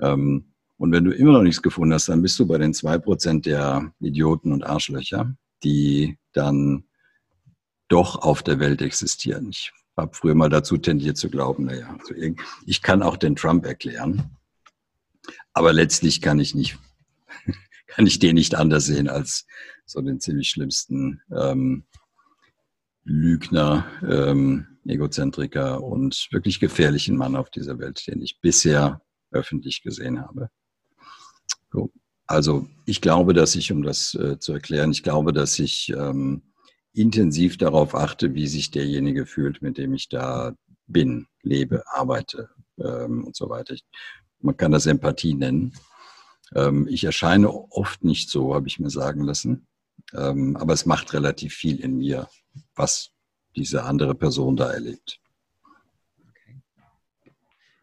Ähm, 0.00 0.52
und 0.76 0.92
wenn 0.92 1.04
du 1.04 1.10
immer 1.10 1.32
noch 1.32 1.42
nichts 1.42 1.60
gefunden 1.60 1.92
hast, 1.92 2.08
dann 2.08 2.22
bist 2.22 2.38
du 2.38 2.46
bei 2.46 2.56
den 2.56 2.72
zwei 2.72 2.96
Prozent 2.96 3.44
der 3.44 3.92
Idioten 4.00 4.52
und 4.52 4.64
Arschlöcher, 4.64 5.34
die 5.62 6.18
dann 6.32 6.84
doch 7.88 8.16
auf 8.22 8.42
der 8.42 8.60
Welt 8.60 8.80
existieren. 8.80 9.50
Ich 9.50 9.72
habe 9.96 10.14
früher 10.14 10.34
mal 10.34 10.48
dazu 10.48 10.76
tendiert 10.78 11.16
zu 11.16 11.28
glauben, 11.28 11.64
naja, 11.64 11.96
also 11.98 12.14
ich 12.66 12.82
kann 12.82 13.02
auch 13.02 13.16
den 13.16 13.36
Trump 13.36 13.66
erklären, 13.66 14.36
aber 15.52 15.72
letztlich 15.72 16.20
kann 16.20 16.40
ich 16.40 16.54
nicht, 16.54 16.78
kann 17.86 18.06
ich 18.06 18.18
den 18.18 18.36
nicht 18.36 18.54
anders 18.54 18.86
sehen 18.86 19.08
als 19.08 19.46
so 19.84 20.00
den 20.00 20.20
ziemlich 20.20 20.50
schlimmsten 20.50 21.20
ähm, 21.36 21.84
Lügner, 23.04 23.86
ähm, 24.08 24.66
Egozentriker 24.86 25.82
und 25.82 26.28
wirklich 26.30 26.60
gefährlichen 26.60 27.16
Mann 27.16 27.36
auf 27.36 27.50
dieser 27.50 27.78
Welt, 27.78 28.06
den 28.06 28.22
ich 28.22 28.40
bisher 28.40 29.02
öffentlich 29.30 29.82
gesehen 29.82 30.20
habe. 30.20 30.50
Also 32.30 32.68
ich 32.86 33.00
glaube, 33.00 33.34
dass 33.34 33.56
ich, 33.56 33.72
um 33.72 33.82
das 33.82 34.14
äh, 34.14 34.38
zu 34.38 34.52
erklären, 34.52 34.92
ich 34.92 35.02
glaube, 35.02 35.32
dass 35.32 35.58
ich 35.58 35.88
ähm, 35.88 36.42
intensiv 36.92 37.56
darauf 37.56 37.94
achte, 37.94 38.34
wie 38.34 38.46
sich 38.46 38.70
derjenige 38.70 39.26
fühlt, 39.26 39.62
mit 39.62 39.78
dem 39.78 39.94
ich 39.94 40.08
da 40.08 40.54
bin, 40.86 41.26
lebe, 41.42 41.84
arbeite 41.86 42.50
ähm, 42.78 43.24
und 43.24 43.36
so 43.36 43.48
weiter. 43.48 43.74
Ich, 43.74 43.84
man 44.40 44.56
kann 44.56 44.72
das 44.72 44.86
Empathie 44.86 45.34
nennen. 45.34 45.74
Ähm, 46.54 46.88
ich 46.88 47.04
erscheine 47.04 47.50
oft 47.50 48.04
nicht 48.04 48.30
so, 48.30 48.54
habe 48.54 48.68
ich 48.68 48.80
mir 48.80 48.90
sagen 48.90 49.22
lassen. 49.22 49.66
Ähm, 50.14 50.56
aber 50.56 50.72
es 50.72 50.86
macht 50.86 51.12
relativ 51.12 51.54
viel 51.54 51.80
in 51.80 51.98
mir, 51.98 52.28
was 52.74 53.10
diese 53.56 53.84
andere 53.84 54.14
Person 54.14 54.56
da 54.56 54.72
erlebt. 54.72 55.20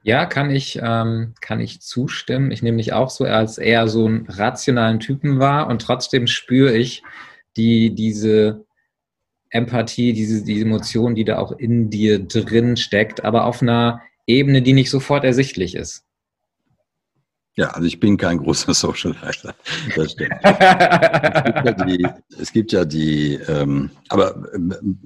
Ja, 0.03 0.25
kann 0.25 0.49
ich, 0.51 0.79
ähm, 0.81 1.33
kann 1.41 1.59
ich 1.59 1.81
zustimmen. 1.81 2.51
Ich 2.51 2.61
nehme 2.61 2.77
mich 2.77 2.93
auch 2.93 3.09
so 3.09 3.25
als 3.25 3.57
eher 3.57 3.87
so 3.89 4.05
einen 4.05 4.25
rationalen 4.27 4.99
Typen 5.01 5.39
wahr 5.39 5.67
und 5.67 5.81
trotzdem 5.81 6.27
spüre 6.27 6.75
ich 6.77 7.03
die, 7.57 7.93
diese 7.93 8.65
Empathie, 9.57 10.13
diese, 10.13 10.43
diese 10.43 10.65
Emotion, 10.65 11.15
die 11.15 11.25
da 11.25 11.39
auch 11.39 11.51
in 11.51 11.89
dir 11.89 12.19
drin 12.19 12.77
steckt, 12.77 13.25
aber 13.25 13.45
auf 13.45 13.61
einer 13.61 14.01
Ebene, 14.25 14.61
die 14.61 14.73
nicht 14.73 14.89
sofort 14.89 15.23
ersichtlich 15.23 15.75
ist. 15.75 16.03
Ja, 17.57 17.69
also 17.69 17.87
ich 17.87 17.99
bin 17.99 18.17
kein 18.17 18.37
großer 18.37 18.73
Socializer. 18.75 19.55
Das 19.95 20.11
stimmt. 20.11 20.31
es 20.43 21.43
gibt 21.43 21.65
ja 21.65 21.85
die, 21.85 22.07
gibt 22.53 22.71
ja 22.71 22.85
die 22.85 23.33
ähm, 23.47 23.89
aber 24.09 24.35
äh, 24.53 24.59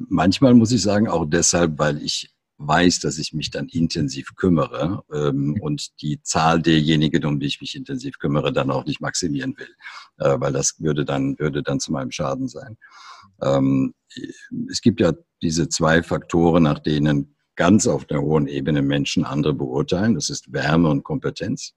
manchmal 0.09 0.53
muss 0.53 0.71
ich 0.71 0.81
sagen, 0.81 1.07
auch 1.07 1.25
deshalb, 1.25 1.79
weil 1.79 2.01
ich 2.03 2.29
weiß, 2.57 2.99
dass 2.99 3.17
ich 3.17 3.33
mich 3.33 3.49
dann 3.51 3.67
intensiv 3.69 4.35
kümmere 4.35 5.03
ähm, 5.13 5.57
und 5.61 6.01
die 6.01 6.21
Zahl 6.21 6.61
derjenigen, 6.61 7.25
um 7.25 7.39
die 7.39 7.47
ich 7.47 7.61
mich 7.61 7.75
intensiv 7.75 8.19
kümmere, 8.19 8.53
dann 8.53 8.69
auch 8.69 8.85
nicht 8.85 9.01
maximieren 9.01 9.55
will, 9.57 9.73
äh, 10.19 10.39
weil 10.39 10.53
das 10.53 10.75
würde 10.79 11.05
dann, 11.05 11.39
würde 11.39 11.63
dann 11.63 11.79
zu 11.79 11.91
meinem 11.91 12.11
Schaden 12.11 12.47
sein. 12.47 12.77
Ähm, 13.41 13.93
es 14.69 14.81
gibt 14.81 14.99
ja 14.99 15.13
diese 15.41 15.69
zwei 15.69 16.03
Faktoren, 16.03 16.63
nach 16.63 16.79
denen 16.79 17.35
ganz 17.55 17.87
auf 17.87 18.05
der 18.05 18.21
hohen 18.21 18.47
Ebene 18.47 18.81
Menschen 18.81 19.23
andere 19.25 19.53
beurteilen. 19.53 20.15
Das 20.15 20.29
ist 20.29 20.51
Wärme 20.53 20.89
und 20.89 21.03
Kompetenz. 21.03 21.73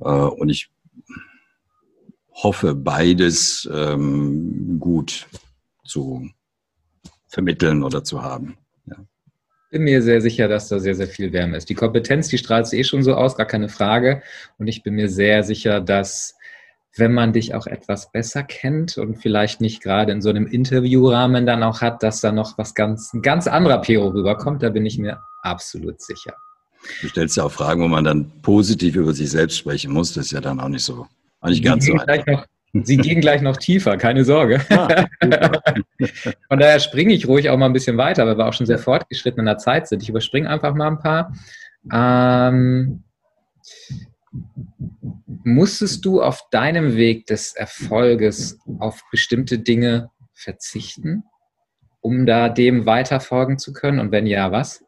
Äh, 0.00 0.08
und 0.08 0.48
ich 0.48 0.70
hoffe, 2.32 2.74
beides 2.74 3.68
ähm, 3.72 4.78
gut 4.80 5.26
zu 5.84 6.28
vermitteln 7.26 7.82
oder 7.82 8.04
zu 8.04 8.22
haben 8.22 8.56
bin 9.72 9.84
mir 9.84 10.02
sehr 10.02 10.20
sicher, 10.20 10.48
dass 10.48 10.68
da 10.68 10.78
sehr, 10.78 10.94
sehr 10.94 11.08
viel 11.08 11.32
Wärme 11.32 11.56
ist. 11.56 11.68
Die 11.70 11.74
Kompetenz, 11.74 12.28
die 12.28 12.36
strahlt 12.36 12.70
eh 12.74 12.84
schon 12.84 13.02
so 13.02 13.14
aus, 13.14 13.36
gar 13.36 13.46
keine 13.46 13.70
Frage. 13.70 14.22
Und 14.58 14.68
ich 14.68 14.82
bin 14.82 14.94
mir 14.94 15.08
sehr 15.08 15.42
sicher, 15.42 15.80
dass 15.80 16.36
wenn 16.96 17.12
man 17.12 17.32
dich 17.32 17.54
auch 17.54 17.66
etwas 17.66 18.12
besser 18.12 18.42
kennt 18.42 18.98
und 18.98 19.16
vielleicht 19.16 19.60
nicht 19.60 19.82
gerade 19.82 20.12
in 20.12 20.20
so 20.20 20.28
einem 20.30 20.46
Interviewrahmen 20.46 21.46
dann 21.46 21.62
auch 21.62 21.80
hat, 21.80 22.02
dass 22.02 22.20
da 22.20 22.32
noch 22.32 22.58
was 22.58 22.74
ganz, 22.74 23.12
ein 23.14 23.22
ganz 23.22 23.46
anderer 23.46 23.80
Pero 23.80 24.08
rüberkommt, 24.08 24.62
da 24.62 24.68
bin 24.68 24.84
ich 24.84 24.98
mir 24.98 25.20
absolut 25.42 26.02
sicher. 26.02 26.34
Du 27.00 27.08
stellst 27.08 27.36
ja 27.36 27.44
auch 27.44 27.52
Fragen, 27.52 27.82
wo 27.82 27.88
man 27.88 28.04
dann 28.04 28.30
positiv 28.42 28.96
über 28.96 29.14
sich 29.14 29.30
selbst 29.30 29.56
sprechen 29.56 29.92
muss. 29.92 30.12
Das 30.12 30.26
ist 30.26 30.32
ja 30.32 30.40
dann 30.40 30.60
auch 30.60 30.68
nicht 30.68 30.84
so, 30.84 31.06
auch 31.40 31.48
nicht 31.48 31.64
ganz 31.64 31.86
so 31.86 31.94
einfach. 31.94 32.26
Noch, 32.26 32.46
Sie 32.84 32.96
gehen 32.96 33.20
gleich 33.20 33.42
noch 33.42 33.58
tiefer, 33.58 33.98
keine 33.98 34.24
Sorge. 34.24 34.60
Ah, 34.70 35.04
Von 36.48 36.58
daher 36.58 36.80
springe 36.80 37.12
ich 37.12 37.28
ruhig 37.28 37.50
auch 37.50 37.58
mal 37.58 37.66
ein 37.66 37.74
bisschen 37.74 37.98
weiter, 37.98 38.26
weil 38.26 38.38
wir 38.38 38.46
auch 38.46 38.54
schon 38.54 38.66
sehr 38.66 38.78
fortgeschritten 38.78 39.40
in 39.40 39.46
der 39.46 39.58
Zeit 39.58 39.88
sind. 39.88 40.02
Ich 40.02 40.08
überspringe 40.08 40.48
einfach 40.48 40.74
mal 40.74 40.88
ein 40.88 40.98
paar. 40.98 41.32
Ähm, 41.92 43.04
musstest 45.44 46.04
du 46.04 46.22
auf 46.22 46.48
deinem 46.50 46.96
Weg 46.96 47.26
des 47.26 47.54
Erfolges 47.54 48.58
auf 48.78 49.02
bestimmte 49.10 49.58
Dinge 49.58 50.10
verzichten, 50.34 51.24
um 52.00 52.26
da 52.26 52.48
dem 52.48 52.86
weiterfolgen 52.86 53.58
zu 53.58 53.72
können? 53.72 53.98
Und 53.98 54.12
wenn 54.12 54.26
ja, 54.26 54.52
was? 54.52 54.84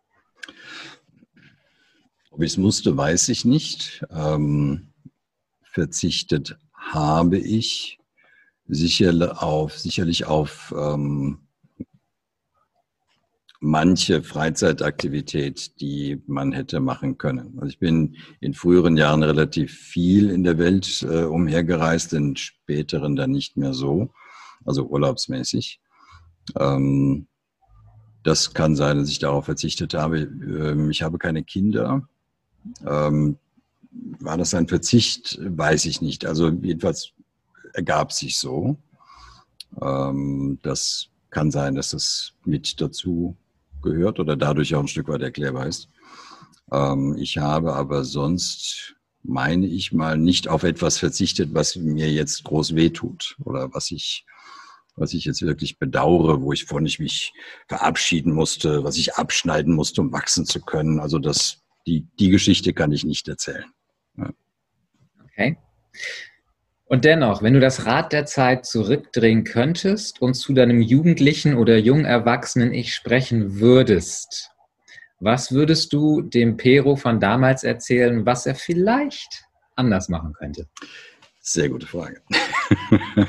Ob 2.30 2.42
ich 2.42 2.52
es 2.52 2.56
musste, 2.56 2.96
weiß 2.96 3.28
ich 3.28 3.44
nicht. 3.44 4.04
Ähm, 4.10 4.92
verzichtet 5.62 6.58
habe 6.72 7.38
ich 7.38 7.98
sicher 8.66 9.42
auf, 9.42 9.78
sicherlich 9.78 10.26
auf 10.26 10.74
ähm, 10.76 11.43
manche 13.64 14.22
Freizeitaktivität, 14.22 15.80
die 15.80 16.22
man 16.26 16.52
hätte 16.52 16.80
machen 16.80 17.16
können. 17.16 17.54
Also 17.56 17.68
ich 17.68 17.78
bin 17.78 18.16
in 18.40 18.52
früheren 18.52 18.98
Jahren 18.98 19.22
relativ 19.22 19.72
viel 19.72 20.30
in 20.30 20.44
der 20.44 20.58
Welt 20.58 21.02
äh, 21.02 21.24
umhergereist, 21.24 22.12
in 22.12 22.36
späteren 22.36 23.16
dann 23.16 23.30
nicht 23.30 23.56
mehr 23.56 23.72
so, 23.72 24.12
also 24.66 24.86
urlaubsmäßig. 24.86 25.80
Ähm, 26.60 27.26
das 28.22 28.52
kann 28.52 28.76
sein, 28.76 28.98
dass 28.98 29.08
ich 29.08 29.18
darauf 29.18 29.46
verzichtet 29.46 29.94
habe. 29.94 30.20
Ähm, 30.20 30.90
ich 30.90 31.02
habe 31.02 31.16
keine 31.16 31.42
Kinder. 31.42 32.06
Ähm, 32.86 33.38
war 34.20 34.36
das 34.36 34.52
ein 34.52 34.68
Verzicht? 34.68 35.38
Weiß 35.40 35.86
ich 35.86 36.02
nicht. 36.02 36.26
Also 36.26 36.50
jedenfalls 36.50 37.12
ergab 37.72 38.12
sich 38.12 38.36
so. 38.36 38.76
Ähm, 39.80 40.58
das 40.62 41.08
kann 41.30 41.50
sein, 41.50 41.74
dass 41.74 41.90
das 41.90 42.34
mit 42.44 42.80
dazu 42.82 43.38
gehört 43.84 44.18
oder 44.18 44.36
dadurch 44.36 44.74
auch 44.74 44.80
ein 44.80 44.88
Stück 44.88 45.08
weit 45.08 45.22
erklärbar 45.22 45.66
ist. 45.68 45.88
Ähm, 46.72 47.16
ich 47.18 47.38
habe 47.38 47.74
aber 47.74 48.04
sonst, 48.04 48.96
meine 49.22 49.66
ich 49.66 49.92
mal, 49.92 50.18
nicht 50.18 50.48
auf 50.48 50.64
etwas 50.64 50.98
verzichtet, 50.98 51.54
was 51.54 51.76
mir 51.76 52.10
jetzt 52.10 52.42
groß 52.44 52.74
wehtut 52.74 53.36
oder 53.44 53.72
was 53.72 53.92
ich, 53.92 54.26
was 54.96 55.14
ich 55.14 55.24
jetzt 55.24 55.42
wirklich 55.42 55.78
bedauere, 55.78 56.42
wo 56.42 56.52
ich 56.52 56.64
von 56.64 56.84
ich 56.84 56.98
mich 56.98 57.32
verabschieden 57.68 58.32
musste, 58.32 58.82
was 58.82 58.96
ich 58.96 59.14
abschneiden 59.14 59.74
musste, 59.74 60.00
um 60.00 60.12
wachsen 60.12 60.46
zu 60.46 60.60
können. 60.60 60.98
Also 60.98 61.18
das, 61.18 61.62
die, 61.86 62.08
die 62.18 62.30
Geschichte 62.30 62.72
kann 62.72 62.92
ich 62.92 63.04
nicht 63.04 63.28
erzählen. 63.28 63.70
Ja. 64.16 64.30
Okay. 65.24 65.58
Und 66.94 67.04
dennoch, 67.04 67.42
wenn 67.42 67.54
du 67.54 67.58
das 67.58 67.86
Rad 67.86 68.12
der 68.12 68.24
Zeit 68.24 68.66
zurückdrehen 68.66 69.42
könntest 69.42 70.22
und 70.22 70.34
zu 70.34 70.52
deinem 70.52 70.80
jugendlichen 70.80 71.56
oder 71.56 71.76
jungen 71.76 72.04
Erwachsenen 72.04 72.72
Ich 72.72 72.94
sprechen 72.94 73.58
würdest, 73.58 74.52
was 75.18 75.50
würdest 75.50 75.92
du 75.92 76.22
dem 76.22 76.56
Pero 76.56 76.94
von 76.94 77.18
damals 77.18 77.64
erzählen, 77.64 78.24
was 78.26 78.46
er 78.46 78.54
vielleicht 78.54 79.42
anders 79.74 80.08
machen 80.08 80.34
könnte? 80.34 80.68
Sehr 81.40 81.68
gute 81.68 81.88
Frage. 81.88 82.22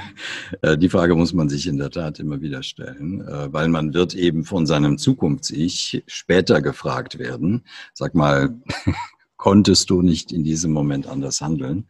Äh, 0.61 0.77
die 0.77 0.89
Frage 0.89 1.15
muss 1.15 1.33
man 1.33 1.49
sich 1.49 1.65
in 1.65 1.77
der 1.77 1.89
Tat 1.89 2.19
immer 2.19 2.39
wieder 2.39 2.61
stellen, 2.61 3.27
äh, 3.27 3.51
weil 3.51 3.67
man 3.67 3.95
wird 3.95 4.13
eben 4.13 4.43
von 4.43 4.67
seinem 4.67 4.99
Zukunfts-Ich 4.99 6.03
später 6.05 6.61
gefragt 6.61 7.17
werden. 7.17 7.65
Sag 7.93 8.13
mal, 8.13 8.53
konntest 9.37 9.89
du 9.89 10.03
nicht 10.03 10.31
in 10.31 10.43
diesem 10.43 10.71
Moment 10.71 11.07
anders 11.07 11.41
handeln? 11.41 11.87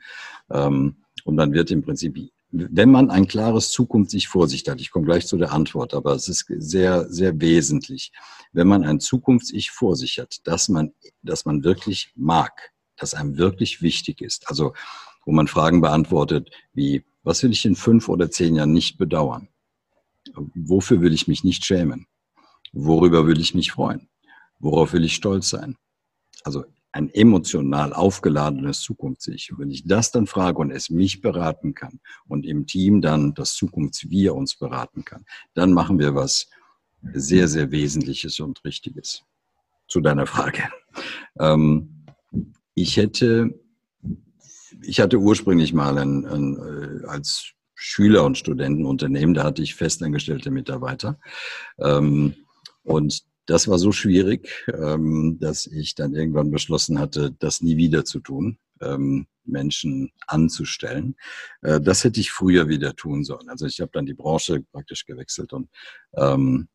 Ähm, 0.49 0.95
und 1.25 1.37
dann 1.37 1.53
wird 1.53 1.71
im 1.71 1.81
Prinzip, 1.81 2.17
wenn 2.51 2.91
man 2.91 3.09
ein 3.09 3.27
klares 3.27 3.71
Zukunft 3.71 4.11
sich 4.11 4.27
vor 4.27 4.47
sich 4.47 4.63
hat, 4.69 4.79
ich 4.79 4.91
komme 4.91 5.05
gleich 5.05 5.25
zu 5.25 5.37
der 5.37 5.51
Antwort, 5.51 5.95
aber 5.95 6.13
es 6.13 6.29
ist 6.29 6.45
sehr, 6.47 7.09
sehr 7.09 7.41
wesentlich, 7.41 8.11
wenn 8.53 8.67
man 8.67 8.85
ein 8.85 8.99
Zukunfts-Ich 8.99 9.71
vor 9.71 9.95
sich 9.95 10.19
hat, 10.19 10.47
dass 10.47 10.69
man, 10.69 10.93
dass 11.23 11.45
man 11.45 11.63
wirklich 11.63 12.11
mag, 12.15 12.71
das 12.95 13.15
einem 13.15 13.37
wirklich 13.37 13.81
wichtig 13.81 14.21
ist. 14.21 14.47
Also, 14.47 14.73
wo 15.25 15.31
man 15.31 15.47
Fragen 15.47 15.81
beantwortet, 15.81 16.51
wie, 16.73 17.03
was 17.23 17.41
will 17.41 17.51
ich 17.51 17.65
in 17.65 17.75
fünf 17.75 18.07
oder 18.07 18.29
zehn 18.29 18.55
Jahren 18.55 18.71
nicht 18.71 18.99
bedauern? 18.99 19.49
Wofür 20.53 21.01
will 21.01 21.13
ich 21.13 21.27
mich 21.27 21.43
nicht 21.43 21.65
schämen? 21.65 22.05
Worüber 22.71 23.25
will 23.25 23.39
ich 23.39 23.55
mich 23.55 23.71
freuen? 23.71 24.07
Worauf 24.59 24.93
will 24.93 25.03
ich 25.03 25.15
stolz 25.15 25.49
sein? 25.49 25.75
Also 26.43 26.65
ein 26.95 27.13
emotional 27.13 27.91
aufgeladenes 27.91 28.79
Zukunfts-Ich. 28.79 29.51
Und 29.51 29.59
wenn 29.59 29.69
ich 29.69 29.85
das 29.85 30.11
dann 30.11 30.27
frage 30.27 30.59
und 30.59 30.71
es 30.71 30.89
mich 30.89 31.19
beraten 31.19 31.73
kann 31.73 31.99
und 32.25 32.45
im 32.45 32.67
Team 32.67 33.01
dann 33.01 33.33
das 33.33 33.53
Zukunfts-Wir 33.55 34.33
uns 34.33 34.55
beraten 34.55 35.03
kann, 35.03 35.25
dann 35.55 35.73
machen 35.73 35.99
wir 35.99 36.15
was 36.15 36.49
sehr, 37.13 37.49
sehr 37.49 37.71
Wesentliches 37.71 38.39
und 38.39 38.63
Richtiges. 38.63 39.23
Zu 39.89 39.99
deiner 39.99 40.25
Frage. 40.25 40.63
Ähm, 41.37 42.05
ich 42.75 42.95
hätte, 42.95 43.59
ich 44.81 45.01
hatte 45.01 45.17
ursprünglich 45.17 45.73
mal 45.73 45.97
ein, 45.97 46.25
ein, 46.25 47.03
äh, 47.03 47.07
als 47.07 47.51
Schüler 47.75 48.23
und 48.23 48.37
Studentenunternehmen, 48.37 49.35
da 49.35 49.43
hatte 49.43 49.61
ich 49.61 49.75
festangestellte 49.75 50.49
Mitarbeiter. 50.49 51.19
Ähm, 51.77 52.35
und 52.83 53.25
das 53.45 53.67
war 53.67 53.77
so 53.77 53.91
schwierig, 53.91 54.65
ähm, 54.73 55.37
dass 55.39 55.67
ich 55.67 55.95
dann 55.95 56.13
irgendwann 56.13 56.51
beschlossen 56.51 56.99
hatte, 56.99 57.31
das 57.39 57.61
nie 57.61 57.77
wieder 57.77 58.05
zu 58.05 58.19
tun, 58.19 58.57
ähm, 58.81 59.27
Menschen 59.43 60.11
anzustellen. 60.27 61.15
Äh, 61.61 61.79
das 61.81 62.03
hätte 62.03 62.19
ich 62.19 62.31
früher 62.31 62.67
wieder 62.67 62.95
tun 62.95 63.23
sollen. 63.23 63.49
Also 63.49 63.65
ich 63.65 63.79
habe 63.81 63.91
dann 63.93 64.05
die 64.05 64.13
Branche 64.13 64.63
praktisch 64.71 65.05
gewechselt 65.05 65.53
und 65.53 65.69
ähm, 66.15 66.67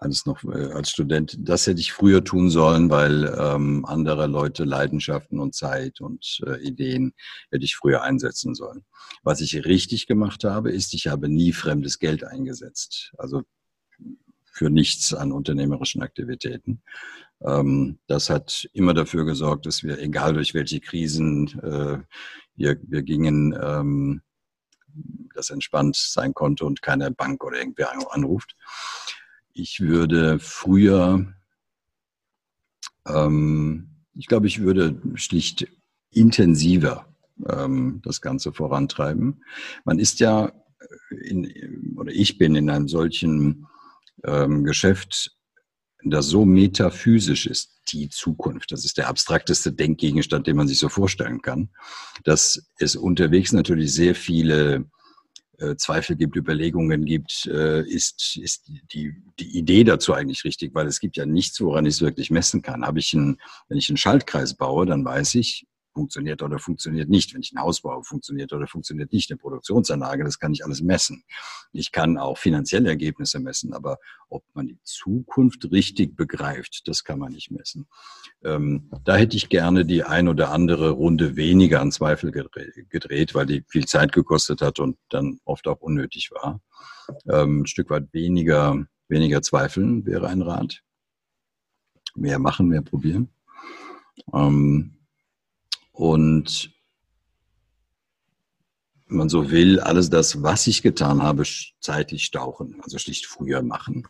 alles 0.00 0.26
noch 0.26 0.44
äh, 0.44 0.72
als 0.72 0.90
Student. 0.90 1.36
Das 1.40 1.66
hätte 1.66 1.80
ich 1.80 1.92
früher 1.92 2.22
tun 2.22 2.50
sollen, 2.50 2.90
weil 2.90 3.24
ähm, 3.38 3.84
andere 3.86 4.26
Leute 4.26 4.64
Leidenschaften 4.64 5.40
und 5.40 5.54
Zeit 5.54 6.00
und 6.00 6.40
äh, 6.46 6.60
Ideen 6.62 7.14
hätte 7.50 7.64
ich 7.64 7.76
früher 7.76 8.02
einsetzen 8.02 8.54
sollen. 8.54 8.84
Was 9.22 9.40
ich 9.40 9.64
richtig 9.64 10.06
gemacht 10.06 10.44
habe, 10.44 10.70
ist, 10.70 10.94
ich 10.94 11.06
habe 11.06 11.28
nie 11.28 11.52
fremdes 11.52 11.98
Geld 11.98 12.24
eingesetzt. 12.24 13.12
Also 13.18 13.42
für 14.58 14.70
nichts 14.70 15.14
an 15.14 15.30
unternehmerischen 15.30 16.02
Aktivitäten. 16.02 16.82
Ähm, 17.40 17.98
das 18.08 18.28
hat 18.28 18.68
immer 18.72 18.92
dafür 18.92 19.24
gesorgt, 19.24 19.66
dass 19.66 19.84
wir, 19.84 20.00
egal 20.00 20.34
durch 20.34 20.52
welche 20.52 20.80
Krisen 20.80 21.46
äh, 21.60 21.98
wir, 22.56 22.76
wir 22.82 23.02
gingen, 23.04 23.56
ähm, 23.62 24.20
das 25.32 25.50
entspannt 25.50 25.94
sein 25.94 26.34
konnte 26.34 26.64
und 26.64 26.82
keine 26.82 27.12
Bank 27.12 27.44
oder 27.44 27.58
irgendwer 27.58 27.92
anruft. 28.12 28.56
Ich 29.52 29.78
würde 29.78 30.40
früher, 30.40 31.32
ähm, 33.06 33.90
ich 34.14 34.26
glaube, 34.26 34.48
ich 34.48 34.60
würde 34.60 35.00
schlicht 35.14 35.68
intensiver 36.10 37.04
das 37.40 38.20
Ganze 38.20 38.52
vorantreiben. 38.52 39.44
Man 39.84 40.00
ist 40.00 40.18
ja 40.18 40.50
in, 41.10 41.94
oder 41.96 42.10
ich 42.10 42.36
bin 42.36 42.56
in 42.56 42.68
einem 42.68 42.88
solchen 42.88 43.68
ähm, 44.24 44.64
Geschäft, 44.64 45.32
das 46.04 46.26
so 46.26 46.44
metaphysisch 46.44 47.46
ist, 47.46 47.80
die 47.88 48.08
Zukunft. 48.08 48.72
Das 48.72 48.84
ist 48.84 48.98
der 48.98 49.08
abstrakteste 49.08 49.72
Denkgegenstand, 49.72 50.46
den 50.46 50.56
man 50.56 50.68
sich 50.68 50.78
so 50.78 50.88
vorstellen 50.88 51.42
kann, 51.42 51.70
dass 52.24 52.70
es 52.78 52.96
unterwegs 52.96 53.52
natürlich 53.52 53.92
sehr 53.92 54.14
viele 54.14 54.84
äh, 55.58 55.76
Zweifel 55.76 56.16
gibt, 56.16 56.36
Überlegungen 56.36 57.04
gibt, 57.04 57.46
äh, 57.46 57.82
ist, 57.82 58.36
ist 58.36 58.70
die, 58.92 59.14
die 59.40 59.58
Idee 59.58 59.84
dazu 59.84 60.14
eigentlich 60.14 60.44
richtig, 60.44 60.74
weil 60.74 60.86
es 60.86 61.00
gibt 61.00 61.16
ja 61.16 61.26
nichts, 61.26 61.60
woran 61.60 61.86
ich 61.86 61.94
es 61.94 62.00
wirklich 62.00 62.30
messen 62.30 62.62
kann. 62.62 62.86
Habe 62.86 63.00
ich 63.00 63.14
einen, 63.14 63.38
wenn 63.68 63.78
ich 63.78 63.88
einen 63.88 63.96
Schaltkreis 63.96 64.54
baue, 64.54 64.86
dann 64.86 65.04
weiß 65.04 65.34
ich, 65.34 65.66
funktioniert 65.98 66.42
oder 66.42 66.60
funktioniert 66.60 67.08
nicht. 67.08 67.34
Wenn 67.34 67.42
ich 67.42 67.52
ein 67.52 67.60
Haus 67.60 67.80
baue, 67.80 68.04
funktioniert 68.04 68.52
oder 68.52 68.68
funktioniert 68.68 69.12
nicht. 69.12 69.30
Eine 69.30 69.38
Produktionsanlage, 69.38 70.22
das 70.22 70.38
kann 70.38 70.52
ich 70.52 70.64
alles 70.64 70.80
messen. 70.80 71.24
Ich 71.72 71.90
kann 71.90 72.18
auch 72.18 72.38
finanzielle 72.38 72.88
Ergebnisse 72.88 73.40
messen, 73.40 73.72
aber 73.72 73.98
ob 74.28 74.44
man 74.54 74.68
die 74.68 74.78
Zukunft 74.84 75.72
richtig 75.72 76.14
begreift, 76.14 76.86
das 76.86 77.02
kann 77.02 77.18
man 77.18 77.32
nicht 77.32 77.50
messen. 77.50 77.88
Ähm, 78.44 78.88
da 79.04 79.16
hätte 79.16 79.36
ich 79.36 79.48
gerne 79.48 79.84
die 79.84 80.04
ein 80.04 80.28
oder 80.28 80.52
andere 80.52 80.90
Runde 80.90 81.34
weniger 81.34 81.80
an 81.80 81.90
Zweifel 81.90 82.30
gedreht, 82.30 83.34
weil 83.34 83.46
die 83.46 83.64
viel 83.66 83.86
Zeit 83.86 84.12
gekostet 84.12 84.62
hat 84.62 84.78
und 84.78 84.98
dann 85.08 85.40
oft 85.44 85.66
auch 85.66 85.80
unnötig 85.80 86.30
war. 86.30 86.60
Ähm, 87.28 87.62
ein 87.62 87.66
Stück 87.66 87.90
weit 87.90 88.12
weniger, 88.12 88.86
weniger 89.08 89.42
Zweifeln 89.42 90.06
wäre 90.06 90.28
ein 90.28 90.42
Rat. 90.42 90.84
Mehr 92.14 92.38
machen, 92.38 92.68
mehr 92.68 92.82
probieren. 92.82 93.30
Ähm, 94.32 94.97
und 95.98 96.72
wenn 99.08 99.16
man 99.16 99.28
so 99.28 99.50
will, 99.50 99.80
alles 99.80 100.10
das, 100.10 100.44
was 100.44 100.68
ich 100.68 100.82
getan 100.82 101.24
habe, 101.24 101.42
zeitlich 101.80 102.24
stauchen, 102.24 102.80
also 102.82 102.98
schlicht 102.98 103.26
früher 103.26 103.62
machen. 103.62 104.06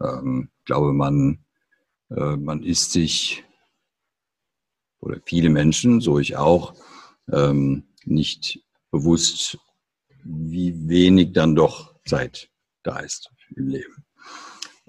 Ähm, 0.00 0.50
ich 0.60 0.64
glaube, 0.66 0.92
man, 0.92 1.44
äh, 2.10 2.36
man 2.36 2.62
ist 2.62 2.92
sich, 2.92 3.42
oder 5.00 5.18
viele 5.24 5.50
Menschen, 5.50 6.00
so 6.00 6.20
ich 6.20 6.36
auch, 6.36 6.74
ähm, 7.32 7.88
nicht 8.04 8.60
bewusst, 8.92 9.58
wie 10.22 10.88
wenig 10.88 11.32
dann 11.32 11.56
doch 11.56 11.96
Zeit 12.04 12.48
da 12.84 13.00
ist 13.00 13.32
im 13.56 13.66
Leben. 13.66 14.03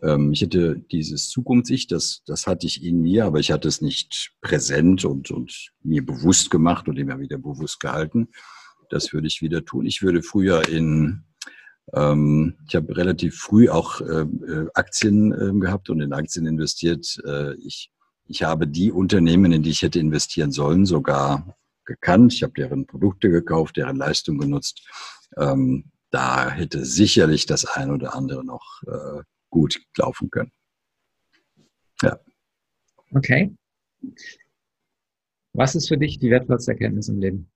Ähm, 0.02 0.32
ich 0.34 0.44
hatte 0.44 0.80
dieses 0.92 1.30
Zukunftssicht, 1.30 1.92
das, 1.92 2.24
das 2.26 2.48
hatte 2.48 2.68
ich 2.68 2.84
in 2.84 3.02
mir, 3.02 3.26
aber 3.26 3.40
ich 3.40 3.52
hatte 3.52 3.68
es 3.68 3.82
nicht 3.82 4.34
präsent 4.42 5.06
und, 5.06 5.32
und 5.32 5.72
mir 5.84 6.06
bewusst 6.06 6.50
gemacht 6.52 6.88
und 6.88 6.98
immer 6.98 7.20
wieder 7.20 7.38
bewusst 7.38 7.80
gehalten. 7.80 8.30
Das 8.90 9.14
würde 9.14 9.28
ich 9.28 9.42
wieder 9.42 9.66
tun. 9.66 9.86
Ich 9.86 10.02
würde 10.02 10.22
früher 10.22 10.68
in, 10.68 11.24
ähm, 11.94 12.56
ich 12.68 12.76
habe 12.76 12.96
relativ 12.96 13.38
früh 13.38 13.70
auch 13.70 14.02
äh, 14.02 14.22
äh 14.22 14.68
Aktien 14.74 15.32
äh, 15.32 15.60
gehabt 15.60 15.90
und 15.90 16.02
in 16.02 16.14
Aktien 16.14 16.46
investiert. 16.46 17.18
Äh, 17.26 17.56
ich, 17.56 17.92
ich 18.28 18.44
habe 18.44 18.68
die 18.68 18.92
Unternehmen, 18.92 19.52
in 19.52 19.64
die 19.64 19.72
ich 19.72 19.82
hätte 19.82 20.00
investieren 20.00 20.52
sollen, 20.52 20.86
sogar 20.86 21.56
gekannt. 21.86 22.34
Ich 22.34 22.44
habe 22.44 22.54
deren 22.54 22.86
Produkte 22.86 23.30
gekauft, 23.30 23.78
deren 23.78 23.98
Leistung 23.98 24.38
genutzt. 24.38 24.88
Ähm, 25.38 25.92
da 26.12 26.50
hätte 26.50 26.86
sicherlich 26.86 27.46
das 27.46 27.66
ein 27.66 27.92
oder 27.92 28.16
andere 28.16 28.44
noch 28.46 28.82
äh, 28.88 29.22
gut 29.56 29.82
laufen 29.98 30.30
können. 30.30 30.52
Ja. 32.02 32.20
Okay. 33.12 33.56
Was 35.54 35.76
ist 35.76 35.88
für 35.88 35.98
dich 35.98 36.20
die 36.20 36.30
wertvollste 36.30 36.74
Erkenntnis 36.74 37.08
im 37.08 37.20
Leben? 37.22 37.50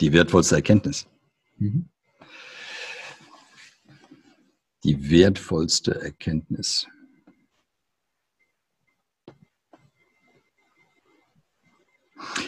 Die 0.00 0.12
wertvollste 0.12 0.54
Erkenntnis. 0.54 1.08
Mhm. 1.56 1.88
Die 4.84 5.10
wertvollste 5.10 6.00
Erkenntnis. 6.00 6.86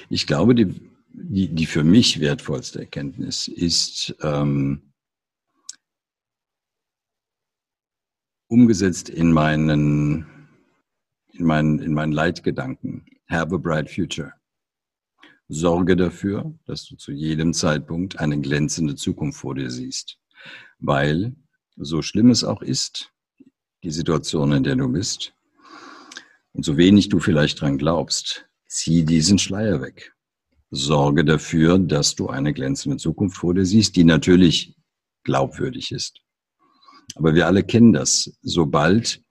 Ich 0.08 0.28
glaube, 0.28 0.54
die, 0.54 0.88
die, 1.08 1.48
die 1.48 1.66
für 1.66 1.82
mich 1.82 2.20
wertvollste 2.20 2.78
Erkenntnis 2.78 3.48
ist, 3.48 4.14
ähm, 4.22 4.93
umgesetzt 8.48 9.08
in 9.08 9.32
meinen, 9.32 10.26
in 11.32 11.44
meinen, 11.44 11.78
in 11.80 11.94
meinen 11.94 12.12
Leitgedanken. 12.12 13.04
Have 13.28 13.54
a 13.54 13.58
bright 13.58 13.90
future. 13.90 14.32
Sorge 15.48 15.96
dafür, 15.96 16.54
dass 16.66 16.86
du 16.86 16.96
zu 16.96 17.12
jedem 17.12 17.52
Zeitpunkt 17.52 18.18
eine 18.18 18.40
glänzende 18.40 18.94
Zukunft 18.96 19.40
vor 19.40 19.54
dir 19.54 19.70
siehst. 19.70 20.18
Weil, 20.78 21.34
so 21.76 22.02
schlimm 22.02 22.30
es 22.30 22.44
auch 22.44 22.62
ist, 22.62 23.12
die 23.82 23.90
Situation, 23.90 24.52
in 24.52 24.62
der 24.62 24.76
du 24.76 24.88
bist, 24.88 25.34
und 26.52 26.64
so 26.64 26.76
wenig 26.76 27.08
du 27.08 27.18
vielleicht 27.18 27.60
dran 27.60 27.78
glaubst, 27.78 28.46
zieh 28.68 29.04
diesen 29.04 29.38
Schleier 29.38 29.80
weg. 29.80 30.14
Sorge 30.70 31.24
dafür, 31.24 31.78
dass 31.78 32.14
du 32.14 32.28
eine 32.28 32.52
glänzende 32.52 32.96
Zukunft 32.96 33.36
vor 33.36 33.54
dir 33.54 33.66
siehst, 33.66 33.96
die 33.96 34.04
natürlich 34.04 34.76
glaubwürdig 35.24 35.92
ist. 35.92 36.23
Aber 37.14 37.34
wir 37.34 37.46
alle 37.46 37.62
kennen 37.62 37.92
das. 37.92 38.32
Sobald, 38.42 39.22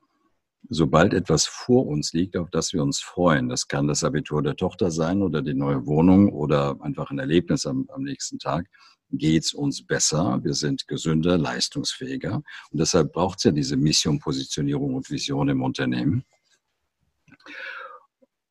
sobald 0.70 1.14
etwas 1.14 1.46
vor 1.46 1.86
uns 1.88 2.14
liegt, 2.14 2.38
auf 2.38 2.50
das 2.50 2.74
wir 2.74 2.82
uns 2.84 3.00
freuen, 3.00 3.50
das 3.50 3.68
kann 3.68 3.88
das 3.88 4.04
Abitur 4.04 4.42
der 4.42 4.56
Tochter 4.56 4.92
sein 4.92 5.22
oder 5.22 5.42
die 5.42 5.54
neue 5.54 5.86
Wohnung 5.86 6.32
oder 6.32 6.78
einfach 6.82 7.12
ein 7.12 7.20
Erlebnis 7.20 7.66
am, 7.66 7.88
am 7.94 8.04
nächsten 8.04 8.40
Tag, 8.40 8.68
geht 9.12 9.44
es 9.44 9.54
uns 9.54 9.86
besser, 9.86 10.40
wir 10.44 10.54
sind 10.54 10.88
gesünder, 10.88 11.38
leistungsfähiger. 11.38 12.36
Und 12.72 12.80
deshalb 12.80 13.14
braucht 13.14 13.38
es 13.40 13.44
ja 13.44 13.52
diese 13.52 13.78
Mission, 13.78 14.20
Positionierung 14.20 14.96
und 14.96 15.10
Vision 15.10 15.50
im 15.50 15.62
Unternehmen. 15.62 16.24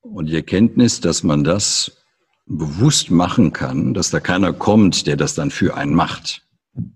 Und 0.00 0.26
die 0.26 0.36
Erkenntnis, 0.36 1.00
dass 1.00 1.22
man 1.22 1.44
das 1.44 2.02
bewusst 2.46 3.10
machen 3.10 3.52
kann, 3.52 3.94
dass 3.94 4.10
da 4.10 4.20
keiner 4.20 4.52
kommt, 4.52 5.06
der 5.06 5.16
das 5.16 5.34
dann 5.34 5.50
für 5.50 5.76
einen 5.76 5.94
macht. 5.94 6.46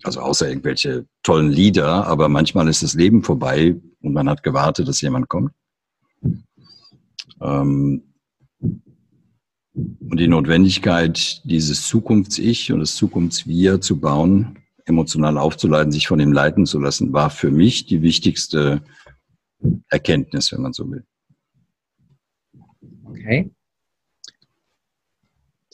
Also 0.03 0.21
außer 0.21 0.49
irgendwelche 0.49 1.07
tollen 1.23 1.51
Lieder, 1.51 2.07
aber 2.07 2.29
manchmal 2.29 2.69
ist 2.69 2.83
das 2.83 2.95
Leben 2.95 3.23
vorbei 3.23 3.77
und 4.01 4.13
man 4.13 4.29
hat 4.29 4.43
gewartet, 4.43 4.89
dass 4.89 5.03
jemand 5.03 5.29
kommt. 5.29 5.53
Ähm, 7.41 8.03
und 9.75 10.19
die 10.19 10.29
Notwendigkeit, 10.29 11.43
dieses 11.45 11.87
Zukunfts-Ich 11.87 12.73
und 12.73 12.81
das 12.81 12.97
Zukunfts-Wir 12.97 13.81
zu 13.83 14.01
bauen, 14.01 14.59
emotional 14.87 15.37
aufzuleiten, 15.37 15.93
sich 15.93 16.09
von 16.09 16.21
ihm 16.21 16.33
leiten 16.33 16.65
zu 16.65 16.81
lassen, 16.81 17.13
war 17.13 17.29
für 17.29 17.51
mich 17.51 17.85
die 17.85 18.01
wichtigste 18.01 18.81
Erkenntnis, 19.91 20.53
wenn 20.53 20.63
man 20.63 20.73
so 20.73 20.91
will. 20.91 21.05
Okay. 23.05 23.51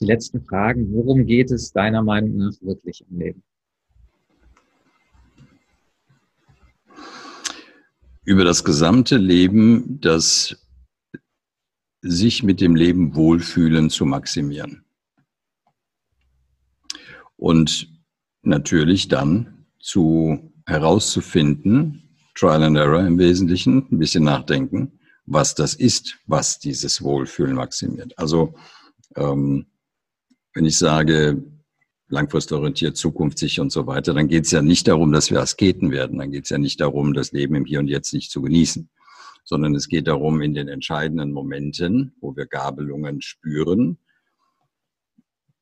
Die 0.01 0.07
letzten 0.07 0.43
Fragen. 0.43 0.93
Worum 0.93 1.27
geht 1.27 1.53
es 1.53 1.71
deiner 1.71 2.03
Meinung 2.03 2.39
nach 2.39 2.53
wirklich 2.61 3.05
im 3.09 3.19
Leben? 3.19 3.43
Über 8.25 8.45
das 8.45 8.65
gesamte 8.65 9.17
Leben 9.17 10.01
das 10.01 10.57
sich 12.03 12.43
mit 12.43 12.61
dem 12.61 12.75
Leben 12.75 13.15
wohlfühlen 13.15 13.89
zu 13.89 14.05
maximieren. 14.05 14.85
Und 17.37 17.89
natürlich 18.43 19.09
dann 19.09 19.67
zu 19.81 20.53
herauszufinden, 20.67 22.17
Trial 22.35 22.63
and 22.65 22.77
Error 22.77 23.07
im 23.07 23.19
Wesentlichen, 23.19 23.87
ein 23.91 23.99
bisschen 23.99 24.25
nachdenken, 24.25 24.99
was 25.27 25.55
das 25.55 25.75
ist, 25.75 26.19
was 26.27 26.59
dieses 26.59 27.03
Wohlfühlen 27.03 27.55
maximiert. 27.55 28.19
Also 28.19 28.55
ähm, 29.17 29.67
wenn 30.55 30.65
ich 30.65 30.79
sage, 30.79 31.43
langfristorientiert, 32.13 32.97
zukunftssicher 32.97 33.63
und 33.63 33.73
so 33.73 33.87
weiter, 33.87 34.13
dann 34.15 34.29
geht 34.29 34.45
es 34.45 34.51
ja 34.51 34.63
nicht 34.63 34.87
darum, 34.87 35.13
dass 35.13 35.31
wir 35.31 35.41
Asketen 35.41 35.91
werden. 35.91 36.19
Dann 36.19 36.31
geht 36.31 36.45
es 36.45 36.51
ja 36.51 36.59
nicht 36.59 36.81
darum, 36.81 37.15
das 37.15 37.33
Leben 37.33 37.55
im 37.55 37.65
Hier 37.65 37.81
und 37.81 37.89
Jetzt 37.89 38.13
nicht 38.13 38.31
zu 38.31 38.43
genießen, 38.43 38.91
sondern 39.45 39.75
es 39.75 39.89
geht 39.89 40.07
darum, 40.07 40.43
in 40.43 40.55
den 40.55 40.69
entscheidenden 40.69 41.33
Momenten, 41.33 42.15
wo 42.21 42.37
wir 42.37 42.47
Gabelungen 42.47 43.23
spüren, 43.23 43.99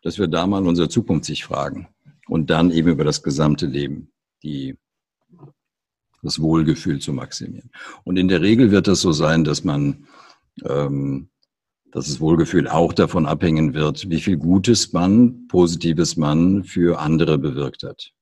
dass 0.03 0.19
wir 0.19 0.27
da 0.27 0.47
mal 0.47 0.67
unsere 0.67 0.89
Zukunft 0.89 1.25
sich 1.25 1.45
fragen 1.45 1.89
und 2.27 2.51
dann 2.51 2.73
eben 2.73 2.89
über 2.89 3.05
das 3.05 3.23
gesamte 3.23 3.67
Leben 3.67 4.11
die, 4.43 4.77
das 6.23 6.41
Wohlgefühl 6.41 6.99
zu 6.99 7.13
maximieren. 7.13 7.71
Und 8.03 8.17
in 8.17 8.29
der 8.29 8.43
Regel 8.43 8.73
wird 8.73 8.89
das 8.89 9.01
so 9.01 9.13
sein, 9.13 9.45
dass 9.45 9.63
man 9.63 10.09
ähm, 10.69 11.30
dass 11.93 12.07
das 12.07 12.21
Wohlgefühl 12.21 12.69
auch 12.69 12.93
davon 12.93 13.27
abhängen 13.27 13.75
wird, 13.75 14.09
wie 14.09 14.21
viel 14.21 14.37
Gutes 14.37 14.93
man, 14.93 15.47
Positives 15.49 16.17
man 16.17 16.65
für 16.65 17.01
andere 17.01 17.39
bewirkt 17.39 17.83
hat. 17.83 18.13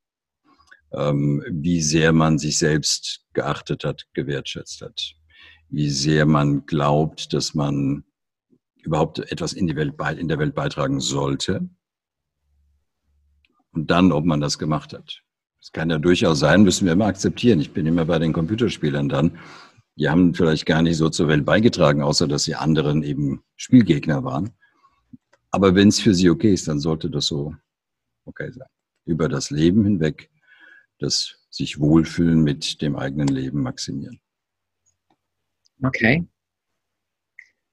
Ähm, 0.93 1.45
wie 1.51 1.83
sehr 1.83 2.13
man 2.13 2.39
sich 2.39 2.57
selbst 2.57 3.27
geachtet 3.35 3.85
hat, 3.85 4.07
gewertschätzt 4.15 4.81
hat. 4.81 5.15
Wie 5.69 5.91
sehr 5.91 6.25
man 6.25 6.65
glaubt, 6.65 7.35
dass 7.35 7.55
man 7.55 8.05
überhaupt 8.83 9.19
etwas 9.31 9.53
in, 9.53 9.67
die 9.67 9.77
Welt, 9.77 9.95
in 10.17 10.29
der 10.29 10.39
Welt 10.39 10.55
beitragen 10.55 11.01
sollte. 11.01 11.69
Und 13.73 13.91
dann, 13.91 14.13
ob 14.13 14.25
man 14.25 14.41
das 14.41 14.59
gemacht 14.59 14.95
hat. 14.95 15.23
Das 15.61 15.73
kann 15.73 15.91
ja 15.91 15.99
durchaus 15.99 16.39
sein, 16.39 16.63
müssen 16.63 16.87
wir 16.87 16.95
immer 16.95 17.07
akzeptieren. 17.07 17.61
Ich 17.61 17.73
bin 17.73 17.85
immer 17.85 18.07
bei 18.07 18.19
den 18.19 18.33
Computerspielern 18.33 19.11
dann 19.11 19.39
die 19.99 20.09
haben 20.09 20.33
vielleicht 20.33 20.65
gar 20.65 20.83
nicht 20.83 20.97
so 20.97 21.11
zur 21.11 21.29
Welt 21.29 21.45
beigetragen, 21.45 22.03
außer 22.03 22.29
dass 22.29 22.45
sie 22.45 22.55
anderen 22.55 23.03
eben 23.03 23.43
Spielgegner 23.57 24.23
waren. 24.23 24.53
Aber 25.51 25.75
wenn 25.75 25.89
es 25.89 25.99
für 25.99 26.15
sie 26.15 26.31
okay 26.31 26.53
ist, 26.53 26.69
dann 26.69 26.79
sollte 26.79 27.11
das 27.11 27.27
so 27.27 27.55
okay 28.25 28.51
sein. 28.53 28.69
Über 29.07 29.29
das 29.29 29.51
Leben 29.51 29.85
hinweg, 29.85 30.31
das 30.99 31.47
sich 31.51 31.81
wohlfühlen 31.81 32.43
mit 32.43 32.81
dem 32.81 32.95
eigenen 32.97 33.29
Leben 33.29 33.63
maximieren. 33.63 34.21
Okay. 35.83 36.27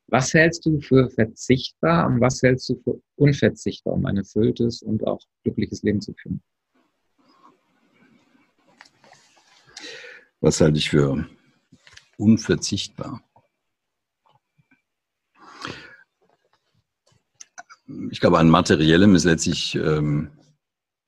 Was 0.08 0.34
hältst 0.34 0.66
du 0.66 0.80
für 0.80 1.10
verzichtbar 1.10 2.08
und 2.08 2.22
was 2.22 2.42
hältst 2.42 2.70
du 2.70 2.82
für 2.84 3.02
unverzichtbar, 3.16 3.94
um 3.94 4.06
ein 4.06 4.18
erfülltes 4.18 4.82
und 4.82 5.06
auch 5.06 5.22
glückliches 5.44 5.84
Leben 5.84 6.02
zu 6.02 6.14
führen? 6.14 6.42
Was 10.40 10.62
halte 10.62 10.78
ich 10.78 10.90
für 10.90 11.28
unverzichtbar. 12.18 13.22
Ich 18.10 18.20
glaube, 18.20 18.40
an 18.40 18.50
materiellem 18.50 19.16
ist 19.16 19.26
letztlich 19.26 19.76
ähm, 19.76 20.32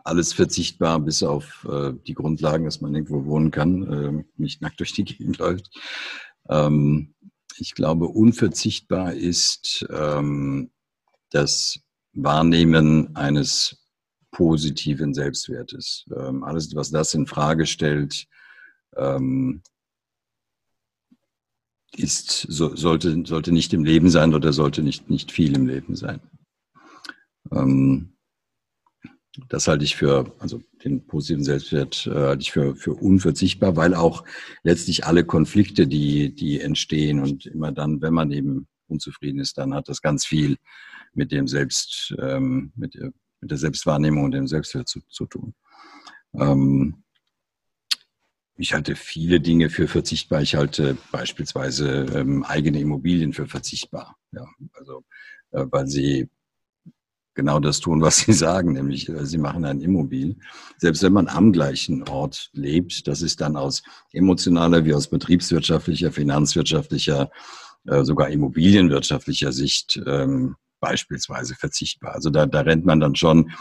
alles 0.03 0.31
verzichtbar, 0.31 0.99
bis 0.99 1.23
auf 1.23 1.67
äh, 1.69 1.93
die 2.05 2.13
Grundlagen, 2.13 2.65
dass 2.65 2.81
man 2.81 2.93
irgendwo 2.93 3.25
wohnen 3.25 3.51
kann, 3.51 3.83
äh, 3.91 4.23
nicht 4.37 4.61
nackt 4.61 4.79
durch 4.79 4.93
die 4.93 5.03
Gegend 5.03 5.37
läuft. 5.39 5.69
Ähm, 6.49 7.15
ich 7.57 7.73
glaube, 7.73 8.07
unverzichtbar 8.07 9.13
ist 9.13 9.85
ähm, 9.89 10.71
das 11.31 11.79
Wahrnehmen 12.13 13.15
eines 13.15 13.83
positiven 14.31 15.13
Selbstwertes. 15.13 16.05
Ähm, 16.15 16.43
alles, 16.43 16.73
was 16.75 16.91
das 16.91 17.13
in 17.13 17.25
Frage 17.27 17.65
stellt, 17.65 18.27
ähm, 18.95 19.61
ist, 21.95 22.41
so, 22.49 22.75
sollte, 22.75 23.23
sollte 23.25 23.51
nicht 23.51 23.73
im 23.73 23.83
Leben 23.83 24.09
sein 24.09 24.33
oder 24.33 24.53
sollte 24.53 24.83
nicht, 24.83 25.09
nicht 25.09 25.31
viel 25.31 25.55
im 25.55 25.67
Leben 25.67 25.95
sein. 25.95 26.19
Ähm, 27.51 28.17
das 29.49 29.67
halte 29.67 29.85
ich 29.85 29.95
für, 29.95 30.33
also 30.39 30.61
den 30.83 31.05
positiven 31.05 31.43
Selbstwert 31.43 32.07
äh, 32.07 32.13
halte 32.13 32.41
ich 32.41 32.51
für, 32.51 32.75
für 32.75 32.93
unverzichtbar, 32.93 33.75
weil 33.75 33.93
auch 33.93 34.23
letztlich 34.63 35.05
alle 35.05 35.23
Konflikte, 35.23 35.87
die, 35.87 36.33
die 36.33 36.59
entstehen 36.59 37.19
und 37.19 37.45
immer 37.45 37.71
dann, 37.71 38.01
wenn 38.01 38.13
man 38.13 38.31
eben 38.31 38.67
unzufrieden 38.87 39.39
ist, 39.39 39.57
dann 39.57 39.73
hat 39.73 39.89
das 39.89 40.01
ganz 40.01 40.25
viel 40.25 40.57
mit 41.13 41.31
dem 41.31 41.47
Selbst, 41.47 42.15
ähm, 42.19 42.71
mit, 42.75 42.95
der, 42.95 43.11
mit 43.41 43.51
der 43.51 43.57
Selbstwahrnehmung 43.57 44.25
und 44.25 44.31
dem 44.31 44.47
Selbstwert 44.47 44.87
zu, 44.87 45.01
zu 45.09 45.25
tun. 45.25 45.53
Ähm, 46.33 47.03
ich 48.57 48.73
halte 48.73 48.95
viele 48.95 49.39
Dinge 49.39 49.69
für 49.69 49.87
verzichtbar. 49.87 50.41
Ich 50.41 50.55
halte 50.55 50.97
beispielsweise 51.11 52.05
ähm, 52.13 52.43
eigene 52.43 52.79
Immobilien 52.79 53.33
für 53.33 53.47
verzichtbar. 53.47 54.17
Ja, 54.31 54.45
also 54.73 55.03
äh, 55.51 55.65
weil 55.69 55.87
sie 55.87 56.29
genau 57.35 57.59
das 57.59 57.79
tun, 57.79 58.01
was 58.01 58.17
sie 58.25 58.33
sagen, 58.33 58.73
nämlich 58.73 59.07
äh, 59.07 59.25
sie 59.25 59.37
machen 59.37 59.63
ein 59.63 59.79
Immobil. 59.79 60.35
Selbst 60.77 61.03
wenn 61.03 61.13
man 61.13 61.29
am 61.29 61.53
gleichen 61.53 62.03
Ort 62.09 62.49
lebt, 62.53 63.07
das 63.07 63.21
ist 63.21 63.39
dann 63.39 63.55
aus 63.55 63.83
emotionaler 64.11 64.83
wie 64.83 64.93
aus 64.93 65.07
betriebswirtschaftlicher, 65.07 66.11
finanzwirtschaftlicher, 66.11 67.29
äh, 67.85 68.03
sogar 68.03 68.29
immobilienwirtschaftlicher 68.29 69.53
Sicht 69.53 70.01
ähm, 70.05 70.55
beispielsweise 70.79 71.55
verzichtbar. 71.55 72.13
Also 72.13 72.29
da, 72.29 72.45
da 72.45 72.61
rennt 72.61 72.85
man 72.85 72.99
dann 72.99 73.15
schon 73.15 73.51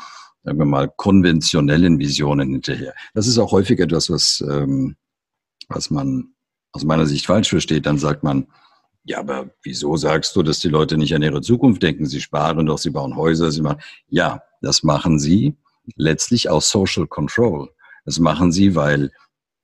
sagen 0.46 0.60
wir 0.60 0.64
mal, 0.64 0.88
konventionellen 0.96 1.98
Visionen 1.98 2.50
hinterher. 2.50 2.94
Das 3.14 3.26
ist 3.26 3.36
auch 3.36 3.50
häufig 3.50 3.80
etwas, 3.80 4.08
was, 4.08 4.44
ähm, 4.48 4.94
was 5.68 5.90
man 5.90 6.34
aus 6.70 6.84
meiner 6.84 7.04
Sicht 7.04 7.26
falsch 7.26 7.50
versteht. 7.50 7.84
Dann 7.84 7.98
sagt 7.98 8.22
man, 8.22 8.46
ja, 9.02 9.18
aber 9.18 9.50
wieso 9.64 9.96
sagst 9.96 10.36
du, 10.36 10.44
dass 10.44 10.60
die 10.60 10.68
Leute 10.68 10.98
nicht 10.98 11.16
an 11.16 11.22
ihre 11.22 11.40
Zukunft 11.40 11.82
denken? 11.82 12.06
Sie 12.06 12.20
sparen 12.20 12.64
doch, 12.64 12.78
sie 12.78 12.90
bauen 12.90 13.16
Häuser, 13.16 13.50
sie 13.50 13.60
machen. 13.60 13.80
Ja, 14.06 14.40
das 14.62 14.84
machen 14.84 15.18
sie 15.18 15.56
letztlich 15.96 16.48
aus 16.48 16.70
Social 16.70 17.08
Control. 17.08 17.68
Das 18.04 18.20
machen 18.20 18.52
sie, 18.52 18.76
weil, 18.76 19.10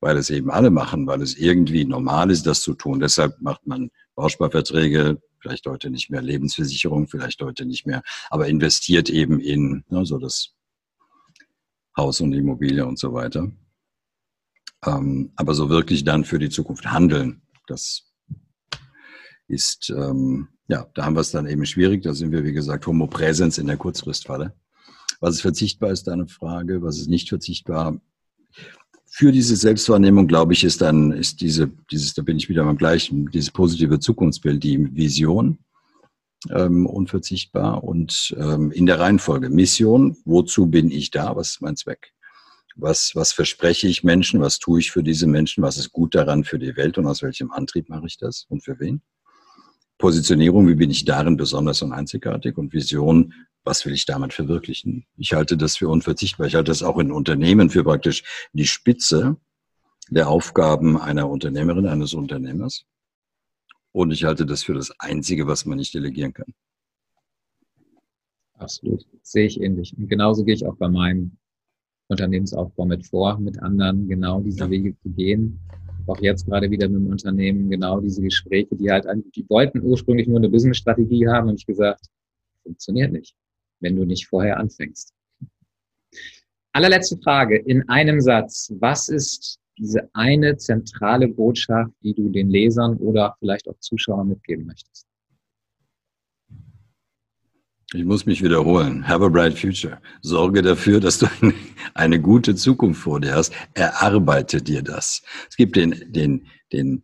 weil 0.00 0.16
es 0.16 0.30
eben 0.30 0.50
alle 0.50 0.70
machen, 0.70 1.06
weil 1.06 1.22
es 1.22 1.36
irgendwie 1.36 1.84
normal 1.84 2.32
ist, 2.32 2.44
das 2.44 2.60
zu 2.60 2.74
tun. 2.74 2.98
Deshalb 2.98 3.40
macht 3.40 3.64
man 3.68 3.90
Bausparverträge, 4.16 5.20
vielleicht 5.38 5.64
heute 5.66 5.90
nicht 5.90 6.10
mehr 6.10 6.22
Lebensversicherung, 6.22 7.06
vielleicht 7.06 7.40
heute 7.40 7.66
nicht 7.66 7.86
mehr, 7.86 8.02
aber 8.30 8.48
investiert 8.48 9.10
eben 9.10 9.38
in 9.38 9.84
ne, 9.88 10.04
so 10.04 10.18
das 10.18 10.54
Haus 11.96 12.20
und 12.20 12.32
Immobilie 12.32 12.84
und 12.86 12.98
so 12.98 13.12
weiter. 13.12 13.50
Ähm, 14.84 15.32
aber 15.36 15.54
so 15.54 15.68
wirklich 15.68 16.04
dann 16.04 16.24
für 16.24 16.38
die 16.38 16.50
Zukunft 16.50 16.86
handeln, 16.86 17.42
das 17.66 18.12
ist, 19.48 19.90
ähm, 19.90 20.48
ja, 20.68 20.86
da 20.94 21.04
haben 21.04 21.14
wir 21.14 21.20
es 21.20 21.30
dann 21.30 21.46
eben 21.46 21.66
schwierig. 21.66 22.02
Da 22.02 22.14
sind 22.14 22.32
wir, 22.32 22.44
wie 22.44 22.52
gesagt, 22.52 22.86
Homo 22.86 23.06
Präsens 23.06 23.58
in 23.58 23.66
der 23.66 23.76
Kurzfristfalle. 23.76 24.54
Was 25.20 25.36
ist 25.36 25.42
verzichtbar, 25.42 25.90
ist 25.90 26.08
eine 26.08 26.26
Frage. 26.26 26.82
Was 26.82 26.98
ist 26.98 27.08
nicht 27.08 27.28
verzichtbar? 27.28 28.00
Für 29.06 29.30
diese 29.30 29.56
Selbstwahrnehmung, 29.56 30.26
glaube 30.26 30.54
ich, 30.54 30.64
ist 30.64 30.80
dann, 30.80 31.12
ist 31.12 31.42
diese, 31.42 31.70
dieses, 31.90 32.14
da 32.14 32.22
bin 32.22 32.38
ich 32.38 32.48
wieder 32.48 32.64
beim 32.64 32.78
gleichen, 32.78 33.30
dieses 33.30 33.50
positive 33.50 34.00
Zukunftsbild, 34.00 34.64
die 34.64 34.96
Vision 34.96 35.58
ähm, 36.50 36.86
unverzichtbar 36.86 37.84
und 37.84 38.34
ähm, 38.38 38.70
in 38.70 38.86
der 38.86 39.00
Reihenfolge 39.00 39.50
Mission, 39.50 40.16
wozu 40.24 40.66
bin 40.66 40.90
ich 40.90 41.10
da, 41.10 41.36
was 41.36 41.50
ist 41.50 41.62
mein 41.62 41.76
Zweck? 41.76 42.12
Was, 42.74 43.12
was 43.14 43.32
verspreche 43.32 43.86
ich 43.86 44.02
Menschen, 44.02 44.40
was 44.40 44.58
tue 44.58 44.80
ich 44.80 44.90
für 44.90 45.02
diese 45.02 45.26
Menschen, 45.26 45.62
was 45.62 45.76
ist 45.76 45.92
gut 45.92 46.14
daran 46.14 46.44
für 46.44 46.58
die 46.58 46.76
Welt 46.76 46.96
und 46.96 47.06
aus 47.06 47.22
welchem 47.22 47.52
Antrieb 47.52 47.88
mache 47.88 48.06
ich 48.06 48.16
das 48.16 48.46
und 48.48 48.64
für 48.64 48.80
wen? 48.80 49.02
Positionierung, 49.98 50.66
wie 50.66 50.74
bin 50.74 50.90
ich 50.90 51.04
darin 51.04 51.36
besonders 51.36 51.82
und 51.82 51.92
einzigartig 51.92 52.58
und 52.58 52.72
Vision, 52.72 53.34
was 53.62 53.86
will 53.86 53.92
ich 53.92 54.06
damit 54.06 54.32
verwirklichen? 54.32 55.06
Ich 55.16 55.32
halte 55.32 55.56
das 55.56 55.76
für 55.76 55.88
unverzichtbar. 55.88 56.48
Ich 56.48 56.56
halte 56.56 56.70
das 56.70 56.82
auch 56.82 56.98
in 56.98 57.12
Unternehmen 57.12 57.70
für 57.70 57.84
praktisch 57.84 58.24
die 58.52 58.66
Spitze 58.66 59.36
der 60.10 60.28
Aufgaben 60.28 61.00
einer 61.00 61.28
Unternehmerin, 61.30 61.86
eines 61.86 62.14
Unternehmers. 62.14 62.84
Und 63.92 64.10
ich 64.10 64.24
halte 64.24 64.46
das 64.46 64.62
für 64.62 64.74
das 64.74 64.92
Einzige, 64.98 65.46
was 65.46 65.66
man 65.66 65.78
nicht 65.78 65.94
delegieren 65.94 66.32
kann. 66.32 66.52
Absolut. 68.54 69.06
Sehe 69.22 69.46
ich 69.46 69.60
ähnlich. 69.60 69.94
Und 69.96 70.08
genauso 70.08 70.44
gehe 70.44 70.54
ich 70.54 70.66
auch 70.66 70.76
bei 70.76 70.88
meinem 70.88 71.36
Unternehmensaufbau 72.08 72.84
mit 72.86 73.06
vor, 73.06 73.38
mit 73.38 73.60
anderen 73.62 74.08
genau 74.08 74.40
diese 74.40 74.60
ja. 74.60 74.70
Wege 74.70 74.96
zu 75.02 75.10
gehen. 75.10 75.60
Auch 76.06 76.20
jetzt 76.20 76.46
gerade 76.46 76.70
wieder 76.70 76.88
mit 76.88 77.00
dem 77.00 77.08
Unternehmen 77.08 77.70
genau 77.70 78.00
diese 78.00 78.22
Gespräche, 78.22 78.74
die 78.76 78.90
halt, 78.90 79.06
die 79.36 79.48
wollten 79.48 79.82
ursprünglich 79.82 80.26
nur 80.26 80.38
eine 80.38 80.48
Business-Strategie 80.48 81.28
haben 81.28 81.48
und 81.48 81.60
ich 81.60 81.66
gesagt, 81.66 82.06
funktioniert 82.62 83.12
nicht, 83.12 83.34
wenn 83.80 83.96
du 83.96 84.04
nicht 84.04 84.26
vorher 84.26 84.58
anfängst. 84.58 85.12
Allerletzte 86.72 87.18
Frage 87.18 87.58
in 87.58 87.88
einem 87.88 88.20
Satz. 88.20 88.72
Was 88.78 89.08
ist 89.08 89.58
diese 89.82 90.08
eine 90.14 90.56
zentrale 90.56 91.26
Botschaft, 91.26 91.92
die 92.02 92.14
du 92.14 92.28
den 92.28 92.48
Lesern 92.48 92.96
oder 92.98 93.34
vielleicht 93.40 93.68
auch 93.68 93.78
Zuschauern 93.80 94.28
mitgeben 94.28 94.64
möchtest? 94.64 95.06
Ich 97.94 98.04
muss 98.04 98.24
mich 98.24 98.42
wiederholen. 98.42 99.06
Have 99.06 99.24
a 99.24 99.28
bright 99.28 99.58
future. 99.58 100.00
Sorge 100.22 100.62
dafür, 100.62 101.00
dass 101.00 101.18
du 101.18 101.26
eine, 101.94 102.20
gute 102.20 102.54
Zukunft 102.54 103.02
vor 103.02 103.20
dir 103.20 103.34
hast. 103.34 103.52
Erarbeite 103.74 104.62
dir 104.62 104.82
das. 104.82 105.22
Es 105.50 105.56
gibt 105.56 105.76
den, 105.76 106.12
den, 106.12 106.46
den 106.72 107.02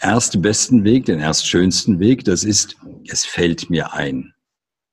erstbesten 0.00 0.84
Weg, 0.84 1.06
den 1.06 1.20
erstschönsten 1.20 1.98
Weg. 1.98 2.24
Das 2.24 2.44
ist, 2.44 2.76
es 3.08 3.24
fällt 3.24 3.70
mir 3.70 3.94
ein. 3.94 4.34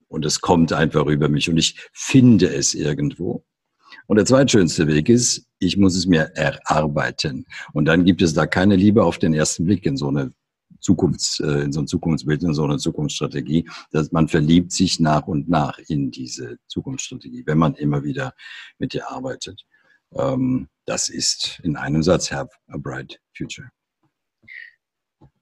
Und 0.08 0.26
es 0.26 0.39
kommt 0.39 0.71
einfach 0.71 1.08
über 1.08 1.28
mich 1.28 1.50
und 1.50 1.58
ich 1.58 1.89
finde 1.91 2.54
es 2.54 2.74
irgendwo. 2.74 3.45
Und 4.08 4.17
der 4.17 4.25
zweitschönste 4.25 4.88
Weg 4.88 5.10
ist, 5.10 5.45
ich 5.60 5.77
muss 5.77 5.95
es 5.95 6.06
mir 6.06 6.32
erarbeiten. 6.36 7.45
Und 7.73 7.86
dann 7.86 8.06
gibt 8.06 8.21
es 8.21 8.34
da 8.34 8.45
keine 8.45 8.75
Liebe 8.75 9.04
auf 9.04 9.19
den 9.19 9.34
ersten 9.34 9.65
Blick 9.65 9.86
in 9.86 9.97
so 9.97 10.08
eine 10.08 10.34
Zukunfts, 10.80 11.39
äh, 11.39 11.62
in 11.62 11.71
so 11.71 11.82
ein 11.82 11.88
Zukunftsbild, 11.88 12.43
in 12.43 12.54
so 12.54 12.63
eine 12.63 12.77
Zukunftsstrategie, 12.77 13.69
dass 13.91 14.12
man 14.12 14.27
verliebt 14.27 14.71
sich 14.71 14.99
nach 14.99 15.27
und 15.27 15.49
nach 15.49 15.77
in 15.88 16.12
diese 16.12 16.58
Zukunftsstrategie, 16.67 17.43
wenn 17.45 17.58
man 17.58 17.75
immer 17.75 18.04
wieder 18.04 18.34
mit 18.80 18.93
ihr 18.93 19.10
arbeitet. 19.10 19.63
Ähm, 20.13 20.67
das 20.86 21.10
ist 21.10 21.60
in 21.63 21.75
einem 21.75 22.04
Satz, 22.04 22.32
have 22.32 22.49
a 22.67 22.77
bright 22.77 23.19
future. 23.38 23.69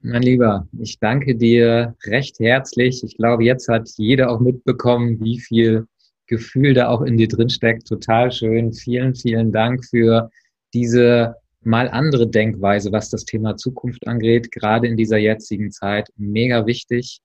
Mein 0.02 0.22
Lieber, 0.22 0.68
ich 0.80 1.00
danke 1.00 1.36
dir 1.36 1.96
recht 2.06 2.40
herzlich. 2.40 3.04
Ich 3.04 3.18
glaube, 3.18 3.44
jetzt 3.44 3.68
hat 3.68 3.90
jeder 3.98 4.30
auch 4.30 4.40
mitbekommen, 4.40 5.20
wie 5.22 5.40
viel 5.40 5.88
Gefühl 6.30 6.74
da 6.74 6.88
auch 6.88 7.02
in 7.02 7.18
dir 7.18 7.28
drin 7.28 7.50
steckt. 7.50 7.88
Total 7.88 8.32
schön. 8.32 8.72
Vielen, 8.72 9.16
vielen 9.16 9.52
Dank 9.52 9.84
für 9.86 10.30
diese 10.74 11.36
mal 11.62 11.90
andere 11.90 12.28
Denkweise, 12.28 12.92
was 12.92 13.10
das 13.10 13.26
Thema 13.26 13.58
Zukunft 13.58 14.08
angeht, 14.08 14.52
gerade 14.52 14.88
in 14.88 14.96
dieser 14.96 15.18
jetzigen 15.18 15.72
Zeit. 15.72 16.08
Mega 16.16 16.66
wichtig. 16.66 17.20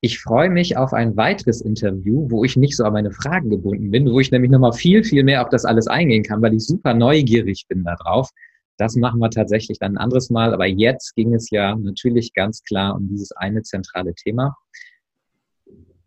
Ich 0.00 0.20
freue 0.20 0.50
mich 0.50 0.76
auf 0.76 0.92
ein 0.92 1.16
weiteres 1.16 1.62
Interview, 1.62 2.30
wo 2.30 2.44
ich 2.44 2.56
nicht 2.56 2.76
so 2.76 2.84
an 2.84 2.92
meine 2.92 3.10
Fragen 3.10 3.48
gebunden 3.48 3.90
bin, 3.90 4.10
wo 4.10 4.20
ich 4.20 4.30
nämlich 4.30 4.50
nochmal 4.50 4.74
viel, 4.74 5.02
viel 5.02 5.24
mehr 5.24 5.42
auf 5.42 5.48
das 5.48 5.64
alles 5.64 5.86
eingehen 5.86 6.22
kann, 6.22 6.42
weil 6.42 6.52
ich 6.52 6.66
super 6.66 6.92
neugierig 6.92 7.64
bin 7.68 7.84
darauf. 7.84 8.28
Das 8.76 8.96
machen 8.96 9.20
wir 9.20 9.30
tatsächlich 9.30 9.78
dann 9.78 9.92
ein 9.92 9.98
anderes 9.98 10.28
Mal. 10.28 10.52
Aber 10.52 10.66
jetzt 10.66 11.14
ging 11.14 11.32
es 11.32 11.48
ja 11.50 11.74
natürlich 11.76 12.34
ganz 12.34 12.62
klar 12.64 12.96
um 12.96 13.08
dieses 13.08 13.32
eine 13.32 13.62
zentrale 13.62 14.14
Thema. 14.14 14.56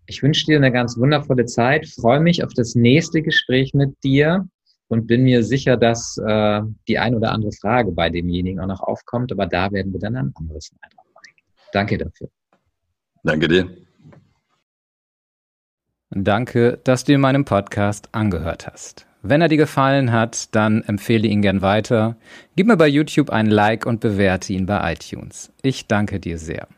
Ich 0.09 0.23
wünsche 0.23 0.45
dir 0.45 0.55
eine 0.55 0.71
ganz 0.71 0.97
wundervolle 0.97 1.45
Zeit, 1.45 1.85
freue 1.85 2.21
mich 2.21 2.43
auf 2.43 2.53
das 2.53 2.75
nächste 2.75 3.21
Gespräch 3.21 3.73
mit 3.73 4.01
dir 4.03 4.47
und 4.87 5.05
bin 5.05 5.23
mir 5.23 5.43
sicher, 5.43 5.75
dass 5.75 6.17
äh, 6.17 6.61
die 6.87 6.97
ein 6.97 7.13
oder 7.13 7.33
andere 7.33 7.51
Frage 7.51 7.91
bei 7.91 8.09
demjenigen 8.09 8.61
auch 8.61 8.67
noch 8.67 8.79
aufkommt, 8.79 9.33
aber 9.33 9.45
da 9.45 9.69
werden 9.71 9.91
wir 9.91 9.99
dann 9.99 10.15
ein 10.15 10.31
anderes 10.35 10.71
Mal 10.71 10.89
drauf 10.95 11.05
eingehen. 11.27 11.45
Danke 11.73 11.97
dafür. 11.97 12.29
Danke 13.23 13.47
dir. 13.49 13.69
Danke, 16.09 16.79
dass 16.85 17.03
du 17.03 17.13
in 17.13 17.19
meinem 17.19 17.43
Podcast 17.43 18.07
angehört 18.13 18.65
hast. 18.65 19.05
Wenn 19.23 19.41
er 19.41 19.49
dir 19.49 19.57
gefallen 19.57 20.13
hat, 20.13 20.55
dann 20.55 20.83
empfehle 20.83 21.27
ihn 21.27 21.41
gern 21.41 21.61
weiter. 21.61 22.15
Gib 22.55 22.67
mir 22.67 22.77
bei 22.77 22.87
YouTube 22.87 23.29
ein 23.29 23.47
Like 23.47 23.85
und 23.85 23.99
bewerte 23.99 24.53
ihn 24.53 24.65
bei 24.67 24.93
iTunes. 24.93 25.51
Ich 25.63 25.87
danke 25.87 26.21
dir 26.21 26.37
sehr. 26.37 26.69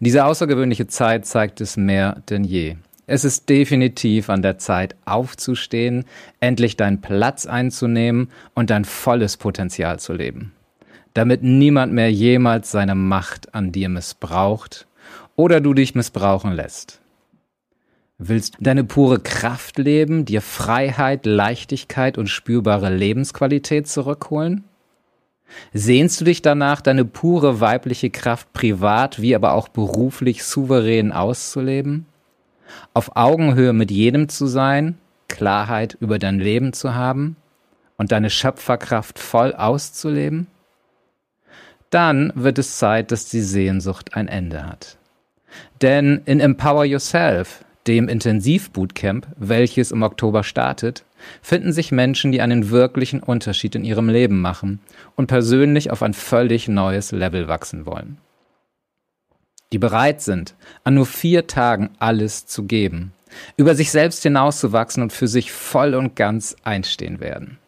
Diese 0.00 0.24
außergewöhnliche 0.24 0.86
Zeit 0.86 1.26
zeigt 1.26 1.60
es 1.60 1.76
mehr 1.76 2.22
denn 2.28 2.44
je. 2.44 2.76
Es 3.06 3.24
ist 3.24 3.48
definitiv 3.48 4.30
an 4.30 4.42
der 4.42 4.58
Zeit 4.58 4.94
aufzustehen, 5.04 6.04
endlich 6.40 6.76
deinen 6.76 7.00
Platz 7.00 7.46
einzunehmen 7.46 8.28
und 8.54 8.70
dein 8.70 8.84
volles 8.84 9.36
Potenzial 9.36 9.98
zu 9.98 10.12
leben. 10.12 10.52
Damit 11.14 11.42
niemand 11.42 11.92
mehr 11.92 12.10
jemals 12.10 12.70
seine 12.70 12.94
Macht 12.94 13.54
an 13.54 13.72
dir 13.72 13.88
missbraucht 13.88 14.86
oder 15.36 15.60
du 15.60 15.74
dich 15.74 15.94
missbrauchen 15.94 16.52
lässt. 16.52 17.00
Willst 18.18 18.54
du 18.54 18.62
deine 18.62 18.84
pure 18.84 19.18
Kraft 19.18 19.78
leben, 19.78 20.24
dir 20.24 20.40
Freiheit, 20.40 21.26
Leichtigkeit 21.26 22.18
und 22.18 22.28
spürbare 22.28 22.94
Lebensqualität 22.94 23.88
zurückholen? 23.88 24.64
Sehnst 25.72 26.20
du 26.20 26.24
dich 26.24 26.42
danach, 26.42 26.80
deine 26.80 27.04
pure 27.04 27.60
weibliche 27.60 28.10
Kraft 28.10 28.52
privat 28.52 29.20
wie 29.20 29.34
aber 29.34 29.52
auch 29.52 29.68
beruflich 29.68 30.44
souverän 30.44 31.12
auszuleben? 31.12 32.06
Auf 32.94 33.16
Augenhöhe 33.16 33.72
mit 33.72 33.90
jedem 33.90 34.28
zu 34.28 34.46
sein, 34.46 34.98
Klarheit 35.28 35.96
über 36.00 36.18
dein 36.18 36.38
Leben 36.38 36.72
zu 36.72 36.94
haben 36.94 37.36
und 37.96 38.12
deine 38.12 38.30
Schöpferkraft 38.30 39.18
voll 39.18 39.54
auszuleben? 39.54 40.46
Dann 41.90 42.32
wird 42.34 42.58
es 42.58 42.78
Zeit, 42.78 43.12
dass 43.12 43.28
die 43.28 43.42
Sehnsucht 43.42 44.14
ein 44.14 44.28
Ende 44.28 44.66
hat. 44.66 44.96
Denn 45.82 46.22
in 46.24 46.40
Empower 46.40 46.84
Yourself, 46.84 47.64
dem 47.86 48.08
Intensivbootcamp, 48.08 49.26
welches 49.36 49.90
im 49.90 50.02
Oktober 50.02 50.44
startet, 50.44 51.04
finden 51.40 51.72
sich 51.72 51.92
Menschen, 51.92 52.32
die 52.32 52.40
einen 52.40 52.70
wirklichen 52.70 53.22
Unterschied 53.22 53.74
in 53.74 53.84
ihrem 53.84 54.08
Leben 54.08 54.40
machen 54.40 54.80
und 55.16 55.26
persönlich 55.26 55.90
auf 55.90 56.02
ein 56.02 56.14
völlig 56.14 56.68
neues 56.68 57.12
Level 57.12 57.48
wachsen 57.48 57.86
wollen. 57.86 58.18
Die 59.72 59.78
bereit 59.78 60.20
sind, 60.20 60.54
an 60.84 60.94
nur 60.94 61.06
vier 61.06 61.46
Tagen 61.46 61.90
alles 61.98 62.46
zu 62.46 62.64
geben, 62.64 63.12
über 63.56 63.74
sich 63.74 63.90
selbst 63.90 64.22
hinauszuwachsen 64.22 65.02
und 65.02 65.12
für 65.12 65.28
sich 65.28 65.50
voll 65.50 65.94
und 65.94 66.14
ganz 66.14 66.56
einstehen 66.62 67.20
werden. 67.20 67.58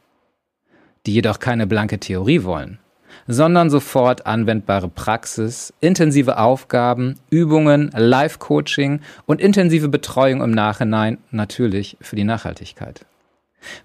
Die 1.06 1.14
jedoch 1.14 1.38
keine 1.38 1.66
blanke 1.66 1.98
Theorie 1.98 2.44
wollen, 2.44 2.78
sondern 3.26 3.70
sofort 3.70 4.26
anwendbare 4.26 4.88
Praxis, 4.88 5.72
intensive 5.80 6.38
Aufgaben, 6.38 7.18
Übungen, 7.30 7.90
Live-Coaching 7.94 9.00
und 9.26 9.40
intensive 9.40 9.88
Betreuung 9.88 10.42
im 10.42 10.50
Nachhinein 10.50 11.18
natürlich 11.30 11.96
für 12.00 12.16
die 12.16 12.24
Nachhaltigkeit. 12.24 13.06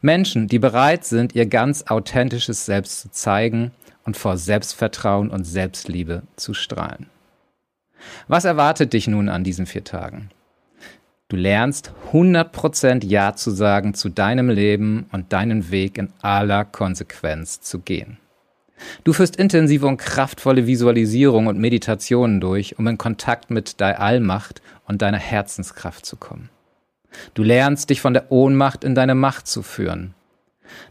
Menschen, 0.02 0.48
die 0.48 0.60
bereit 0.60 1.06
sind, 1.06 1.36
ihr 1.36 1.46
ganz 1.46 1.86
authentisches 1.88 2.66
Selbst 2.66 3.02
zu 3.02 3.12
zeigen 3.12 3.72
und 4.04 4.18
vor 4.18 4.38
Selbstvertrauen 4.38 5.30
und 5.30 5.44
Selbstliebe 5.44 6.24
zu 6.36 6.54
strahlen. 6.54 7.08
Was 8.28 8.46
erwartet 8.46 8.94
dich 8.94 9.08
nun 9.08 9.30
an 9.30 9.44
diesen 9.44 9.66
vier 9.66 9.84
Tagen? 9.84 10.30
Du 11.28 11.36
lernst 11.36 11.94
100% 12.12 13.06
Ja 13.06 13.36
zu 13.36 13.52
sagen 13.52 13.94
zu 13.94 14.10
deinem 14.10 14.50
Leben 14.50 15.06
und 15.12 15.32
deinen 15.32 15.70
Weg 15.70 16.00
in 16.00 16.12
aller 16.22 16.66
Konsequenz 16.66 17.62
zu 17.62 17.80
gehen. 17.80 18.18
Du 19.04 19.14
führst 19.14 19.36
intensive 19.36 19.86
und 19.86 19.98
kraftvolle 19.98 20.66
Visualisierung 20.66 21.48
und 21.48 21.60
Meditationen 21.60 22.42
durch, 22.42 22.80
um 22.80 22.88
in 22.88 22.98
Kontakt 22.98 23.52
mit 23.52 23.80
deiner 23.80 24.00
Allmacht 24.00 24.62
und 24.88 25.02
deiner 25.02 25.18
Herzenskraft 25.18 26.06
zu 26.06 26.16
kommen. 26.16 26.50
Du 27.34 27.44
lernst 27.44 27.90
dich 27.90 28.02
von 28.02 28.14
der 28.14 28.32
Ohnmacht 28.32 28.84
in 28.84 28.96
deine 28.96 29.16
Macht 29.16 29.48
zu 29.48 29.64
führen. 29.64 30.14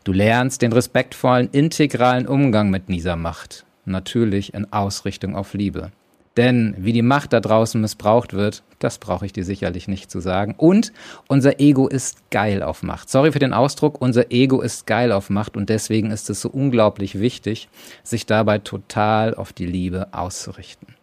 Du 0.04 0.12
lernst 0.12 0.62
den 0.62 0.72
respektvollen, 0.72 1.48
integralen 1.52 2.26
Umgang 2.26 2.70
mit 2.70 2.88
dieser 2.88 3.16
Macht, 3.16 3.64
natürlich 3.84 4.54
in 4.54 4.72
Ausrichtung 4.72 5.36
auf 5.36 5.54
Liebe. 5.54 5.92
Denn 6.36 6.74
wie 6.78 6.92
die 6.92 7.02
Macht 7.02 7.32
da 7.32 7.40
draußen 7.40 7.80
missbraucht 7.80 8.32
wird, 8.32 8.62
das 8.78 8.98
brauche 8.98 9.26
ich 9.26 9.32
dir 9.32 9.44
sicherlich 9.44 9.88
nicht 9.88 10.08
zu 10.08 10.20
sagen. 10.20 10.54
Und 10.56 10.92
unser 11.26 11.58
Ego 11.58 11.88
ist 11.88 12.30
geil 12.30 12.62
auf 12.62 12.84
Macht. 12.84 13.10
Sorry 13.10 13.32
für 13.32 13.40
den 13.40 13.52
Ausdruck, 13.52 14.00
unser 14.00 14.30
Ego 14.30 14.60
ist 14.60 14.86
geil 14.86 15.10
auf 15.10 15.30
Macht 15.30 15.56
und 15.56 15.68
deswegen 15.68 16.12
ist 16.12 16.30
es 16.30 16.40
so 16.40 16.48
unglaublich 16.48 17.18
wichtig, 17.18 17.68
sich 18.04 18.24
dabei 18.24 18.58
total 18.58 19.34
auf 19.34 19.52
die 19.52 19.66
Liebe 19.66 20.08
auszurichten. 20.12 20.97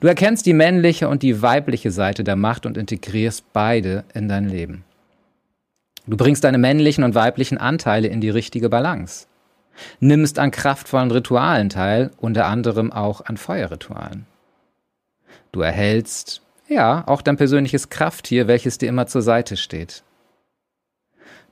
Du 0.00 0.06
erkennst 0.06 0.46
die 0.46 0.52
männliche 0.52 1.08
und 1.08 1.22
die 1.22 1.42
weibliche 1.42 1.90
Seite 1.90 2.24
der 2.24 2.36
Macht 2.36 2.66
und 2.66 2.76
integrierst 2.76 3.52
beide 3.52 4.04
in 4.14 4.28
dein 4.28 4.48
Leben. 4.48 4.84
Du 6.06 6.16
bringst 6.16 6.44
deine 6.44 6.58
männlichen 6.58 7.04
und 7.04 7.14
weiblichen 7.14 7.58
Anteile 7.58 8.08
in 8.08 8.20
die 8.20 8.30
richtige 8.30 8.68
Balance. 8.68 9.26
Nimmst 10.00 10.38
an 10.38 10.50
kraftvollen 10.50 11.10
Ritualen 11.10 11.68
teil, 11.68 12.10
unter 12.16 12.46
anderem 12.46 12.92
auch 12.92 13.24
an 13.24 13.36
Feuerritualen. 13.36 14.26
Du 15.52 15.60
erhältst, 15.60 16.42
ja, 16.68 17.04
auch 17.06 17.22
dein 17.22 17.36
persönliches 17.36 17.88
Krafttier, 17.88 18.48
welches 18.48 18.78
dir 18.78 18.88
immer 18.88 19.06
zur 19.06 19.22
Seite 19.22 19.56
steht. 19.56 20.02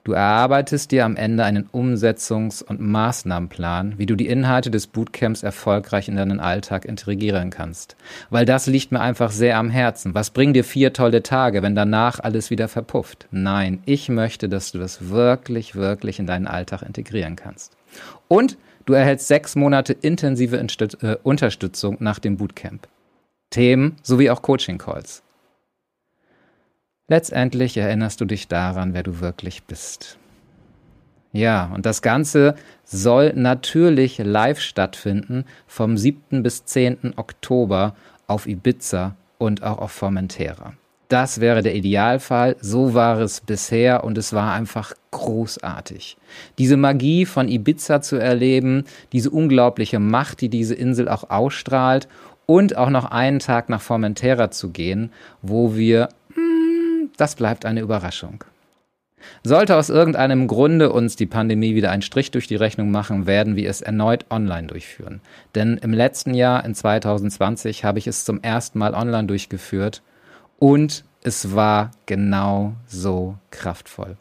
Du 0.06 0.12
erarbeitest 0.12 0.92
dir 0.92 1.04
am 1.04 1.16
Ende 1.16 1.42
einen 1.42 1.68
Umsetzungs- 1.68 2.62
und 2.62 2.80
Maßnahmenplan, 2.80 3.94
wie 3.98 4.06
du 4.06 4.14
die 4.14 4.28
Inhalte 4.28 4.70
des 4.70 4.86
Bootcamps 4.86 5.42
erfolgreich 5.42 6.06
in 6.06 6.14
deinen 6.14 6.38
Alltag 6.38 6.84
integrieren 6.84 7.50
kannst. 7.50 7.96
Weil 8.30 8.44
das 8.44 8.68
liegt 8.68 8.92
mir 8.92 9.00
einfach 9.00 9.32
sehr 9.32 9.58
am 9.58 9.68
Herzen. 9.68 10.14
Was 10.14 10.30
bringen 10.30 10.54
dir 10.54 10.62
vier 10.62 10.92
tolle 10.92 11.24
Tage, 11.24 11.60
wenn 11.60 11.74
danach 11.74 12.20
alles 12.20 12.50
wieder 12.50 12.68
verpufft? 12.68 13.26
Nein, 13.32 13.82
ich 13.84 14.08
möchte, 14.08 14.48
dass 14.48 14.70
du 14.70 14.78
das 14.78 15.10
wirklich, 15.10 15.74
wirklich 15.74 16.20
in 16.20 16.26
deinen 16.28 16.46
Alltag 16.46 16.82
integrieren 16.82 17.34
kannst. 17.34 17.76
Und 18.28 18.58
du 18.84 18.92
erhältst 18.92 19.26
sechs 19.26 19.56
Monate 19.56 19.92
intensive 19.92 20.56
äh, 20.56 21.16
Unterstützung 21.24 21.96
nach 21.98 22.20
dem 22.20 22.36
Bootcamp. 22.36 22.86
Themen 23.50 23.96
sowie 24.04 24.30
auch 24.30 24.42
Coaching-Calls. 24.42 25.24
Letztendlich 27.08 27.76
erinnerst 27.76 28.20
du 28.20 28.24
dich 28.24 28.48
daran, 28.48 28.92
wer 28.92 29.04
du 29.04 29.20
wirklich 29.20 29.62
bist. 29.62 30.18
Ja, 31.32 31.70
und 31.72 31.86
das 31.86 32.02
Ganze 32.02 32.56
soll 32.82 33.32
natürlich 33.34 34.18
live 34.18 34.58
stattfinden 34.58 35.44
vom 35.68 35.96
7. 35.96 36.42
bis 36.42 36.64
10. 36.64 37.14
Oktober 37.16 37.94
auf 38.26 38.48
Ibiza 38.48 39.14
und 39.38 39.62
auch 39.62 39.78
auf 39.78 39.92
Formentera. 39.92 40.72
Das 41.08 41.40
wäre 41.40 41.62
der 41.62 41.76
Idealfall, 41.76 42.56
so 42.60 42.94
war 42.94 43.20
es 43.20 43.40
bisher 43.40 44.02
und 44.02 44.18
es 44.18 44.32
war 44.32 44.52
einfach 44.52 44.92
großartig. 45.12 46.16
Diese 46.58 46.76
Magie 46.76 47.24
von 47.24 47.48
Ibiza 47.48 48.00
zu 48.00 48.16
erleben, 48.16 48.82
diese 49.12 49.30
unglaubliche 49.30 50.00
Macht, 50.00 50.40
die 50.40 50.48
diese 50.48 50.74
Insel 50.74 51.08
auch 51.08 51.30
ausstrahlt 51.30 52.08
und 52.46 52.76
auch 52.76 52.90
noch 52.90 53.04
einen 53.04 53.38
Tag 53.38 53.68
nach 53.68 53.80
Formentera 53.80 54.50
zu 54.50 54.70
gehen, 54.70 55.12
wo 55.42 55.76
wir 55.76 56.08
das 57.16 57.34
bleibt 57.34 57.64
eine 57.64 57.80
Überraschung. 57.80 58.44
Sollte 59.42 59.76
aus 59.76 59.88
irgendeinem 59.88 60.46
Grunde 60.46 60.92
uns 60.92 61.16
die 61.16 61.26
Pandemie 61.26 61.74
wieder 61.74 61.90
einen 61.90 62.02
Strich 62.02 62.30
durch 62.30 62.46
die 62.46 62.56
Rechnung 62.56 62.90
machen, 62.90 63.26
werden 63.26 63.56
wir 63.56 63.70
es 63.70 63.80
erneut 63.80 64.26
online 64.30 64.66
durchführen. 64.66 65.20
Denn 65.54 65.78
im 65.78 65.92
letzten 65.92 66.34
Jahr, 66.34 66.64
in 66.64 66.74
2020, 66.74 67.84
habe 67.84 67.98
ich 67.98 68.06
es 68.06 68.24
zum 68.24 68.42
ersten 68.42 68.78
Mal 68.78 68.94
online 68.94 69.26
durchgeführt 69.26 70.02
und 70.58 71.04
es 71.22 71.54
war 71.54 71.90
genau 72.06 72.74
so 72.86 73.36
kraftvoll. 73.50 74.16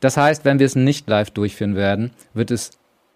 Das 0.00 0.16
heißt, 0.16 0.44
wenn 0.44 0.58
wir 0.58 0.66
es 0.66 0.74
nicht 0.74 1.08
live 1.08 1.30
durchführen 1.30 1.76
werden, 1.76 2.10
wird 2.34 2.50
es 2.50 2.72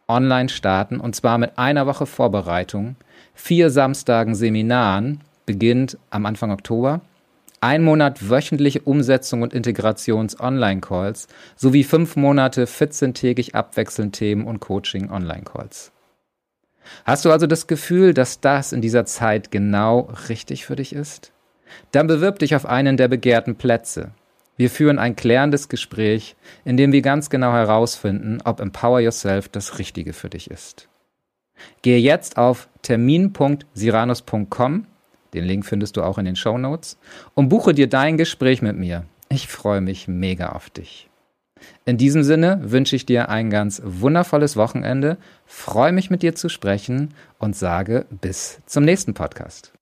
online 0.07 0.49
starten 0.49 1.01
und 1.01 1.16
zwar 1.16 1.38
mit 1.38 1.59
einer 1.59 1.87
Woche 1.87 2.07
Vorbereitung, 2.07 2.97
vier 3.35 3.71
Samstagen 3.71 4.35
Seminaren, 4.35 5.21
beginnt 5.47 5.99
am 6.11 6.27
Anfang 6.27 6.51
Oktober 6.53 7.01
ein 7.62 7.83
Monat 7.83 8.29
wöchentliche 8.29 8.81
Umsetzung 8.81 9.40
und 9.42 9.55
Integrations-Online-Calls 9.55 11.29
sowie 11.55 11.85
fünf 11.85 12.16
Monate 12.16 12.64
14-tägig 12.64 13.55
abwechselnd 13.55 14.16
Themen 14.16 14.46
und 14.46 14.59
Coaching-Online-Calls. 14.61 15.92
Hast 17.05 17.25
du 17.25 17.31
also 17.31 17.46
das 17.46 17.68
Gefühl, 17.68 18.14
dass 18.14 18.40
das 18.40 18.72
in 18.72 18.83
dieser 18.83 19.07
Zeit 19.07 19.53
genau 19.53 20.12
richtig 20.29 20.66
für 20.66 20.75
dich 20.75 20.92
ist? 20.92 21.31
Dann 21.92 22.09
bewirb 22.09 22.40
dich 22.40 22.57
auf 22.57 22.66
einen 22.66 22.96
der 22.96 23.07
begehrten 23.07 23.55
Plätze. 23.55 24.11
Wir 24.57 24.68
führen 24.68 24.98
ein 24.98 25.14
klärendes 25.14 25.68
Gespräch, 25.68 26.35
in 26.64 26.77
dem 26.77 26.90
wir 26.92 27.03
ganz 27.03 27.31
genau 27.31 27.53
herausfinden, 27.53 28.40
ob 28.44 28.59
Empower 28.61 28.98
Yourself 29.01 29.48
das 29.48 29.79
Richtige 29.79 30.12
für 30.12 30.29
dich 30.29 30.51
ist. 30.51 30.88
Gehe 31.83 31.98
jetzt 31.98 32.38
auf 32.38 32.68
termin.siranus.com 32.83 34.88
den 35.35 35.45
Link 35.45 35.64
findest 35.66 35.97
du 35.97 36.03
auch 36.03 36.18
in 36.18 36.25
den 36.25 36.37
Show 36.37 36.59
Notes. 36.59 36.99
Und 37.35 37.49
buche 37.49 37.75
dir 37.75 37.88
dein 37.88 38.16
Gespräch 38.16 38.62
mit 38.62 38.77
mir. 38.77 39.05
Ich 39.29 39.49
freue 39.49 39.81
mich 39.81 40.09
mega 40.09 40.51
auf 40.51 40.71
dich. 40.71 41.09
In 41.85 41.97
diesem 41.97 42.23
Sinne 42.23 42.61
wünsche 42.62 42.97
ich 42.97 43.07
dir 43.07 43.29
ein 43.29 43.51
ganz 43.51 43.81
wundervolles 43.85 44.57
Wochenende, 44.57 45.16
freue 45.47 45.92
mich 45.92 46.11
mit 46.11 46.23
dir 46.23 46.35
zu 46.35 46.49
sprechen 46.49 47.14
und 47.38 47.57
sage 47.57 48.07
bis 48.11 48.61
zum 48.66 48.85
nächsten 48.85 49.14
Podcast. 49.14 49.73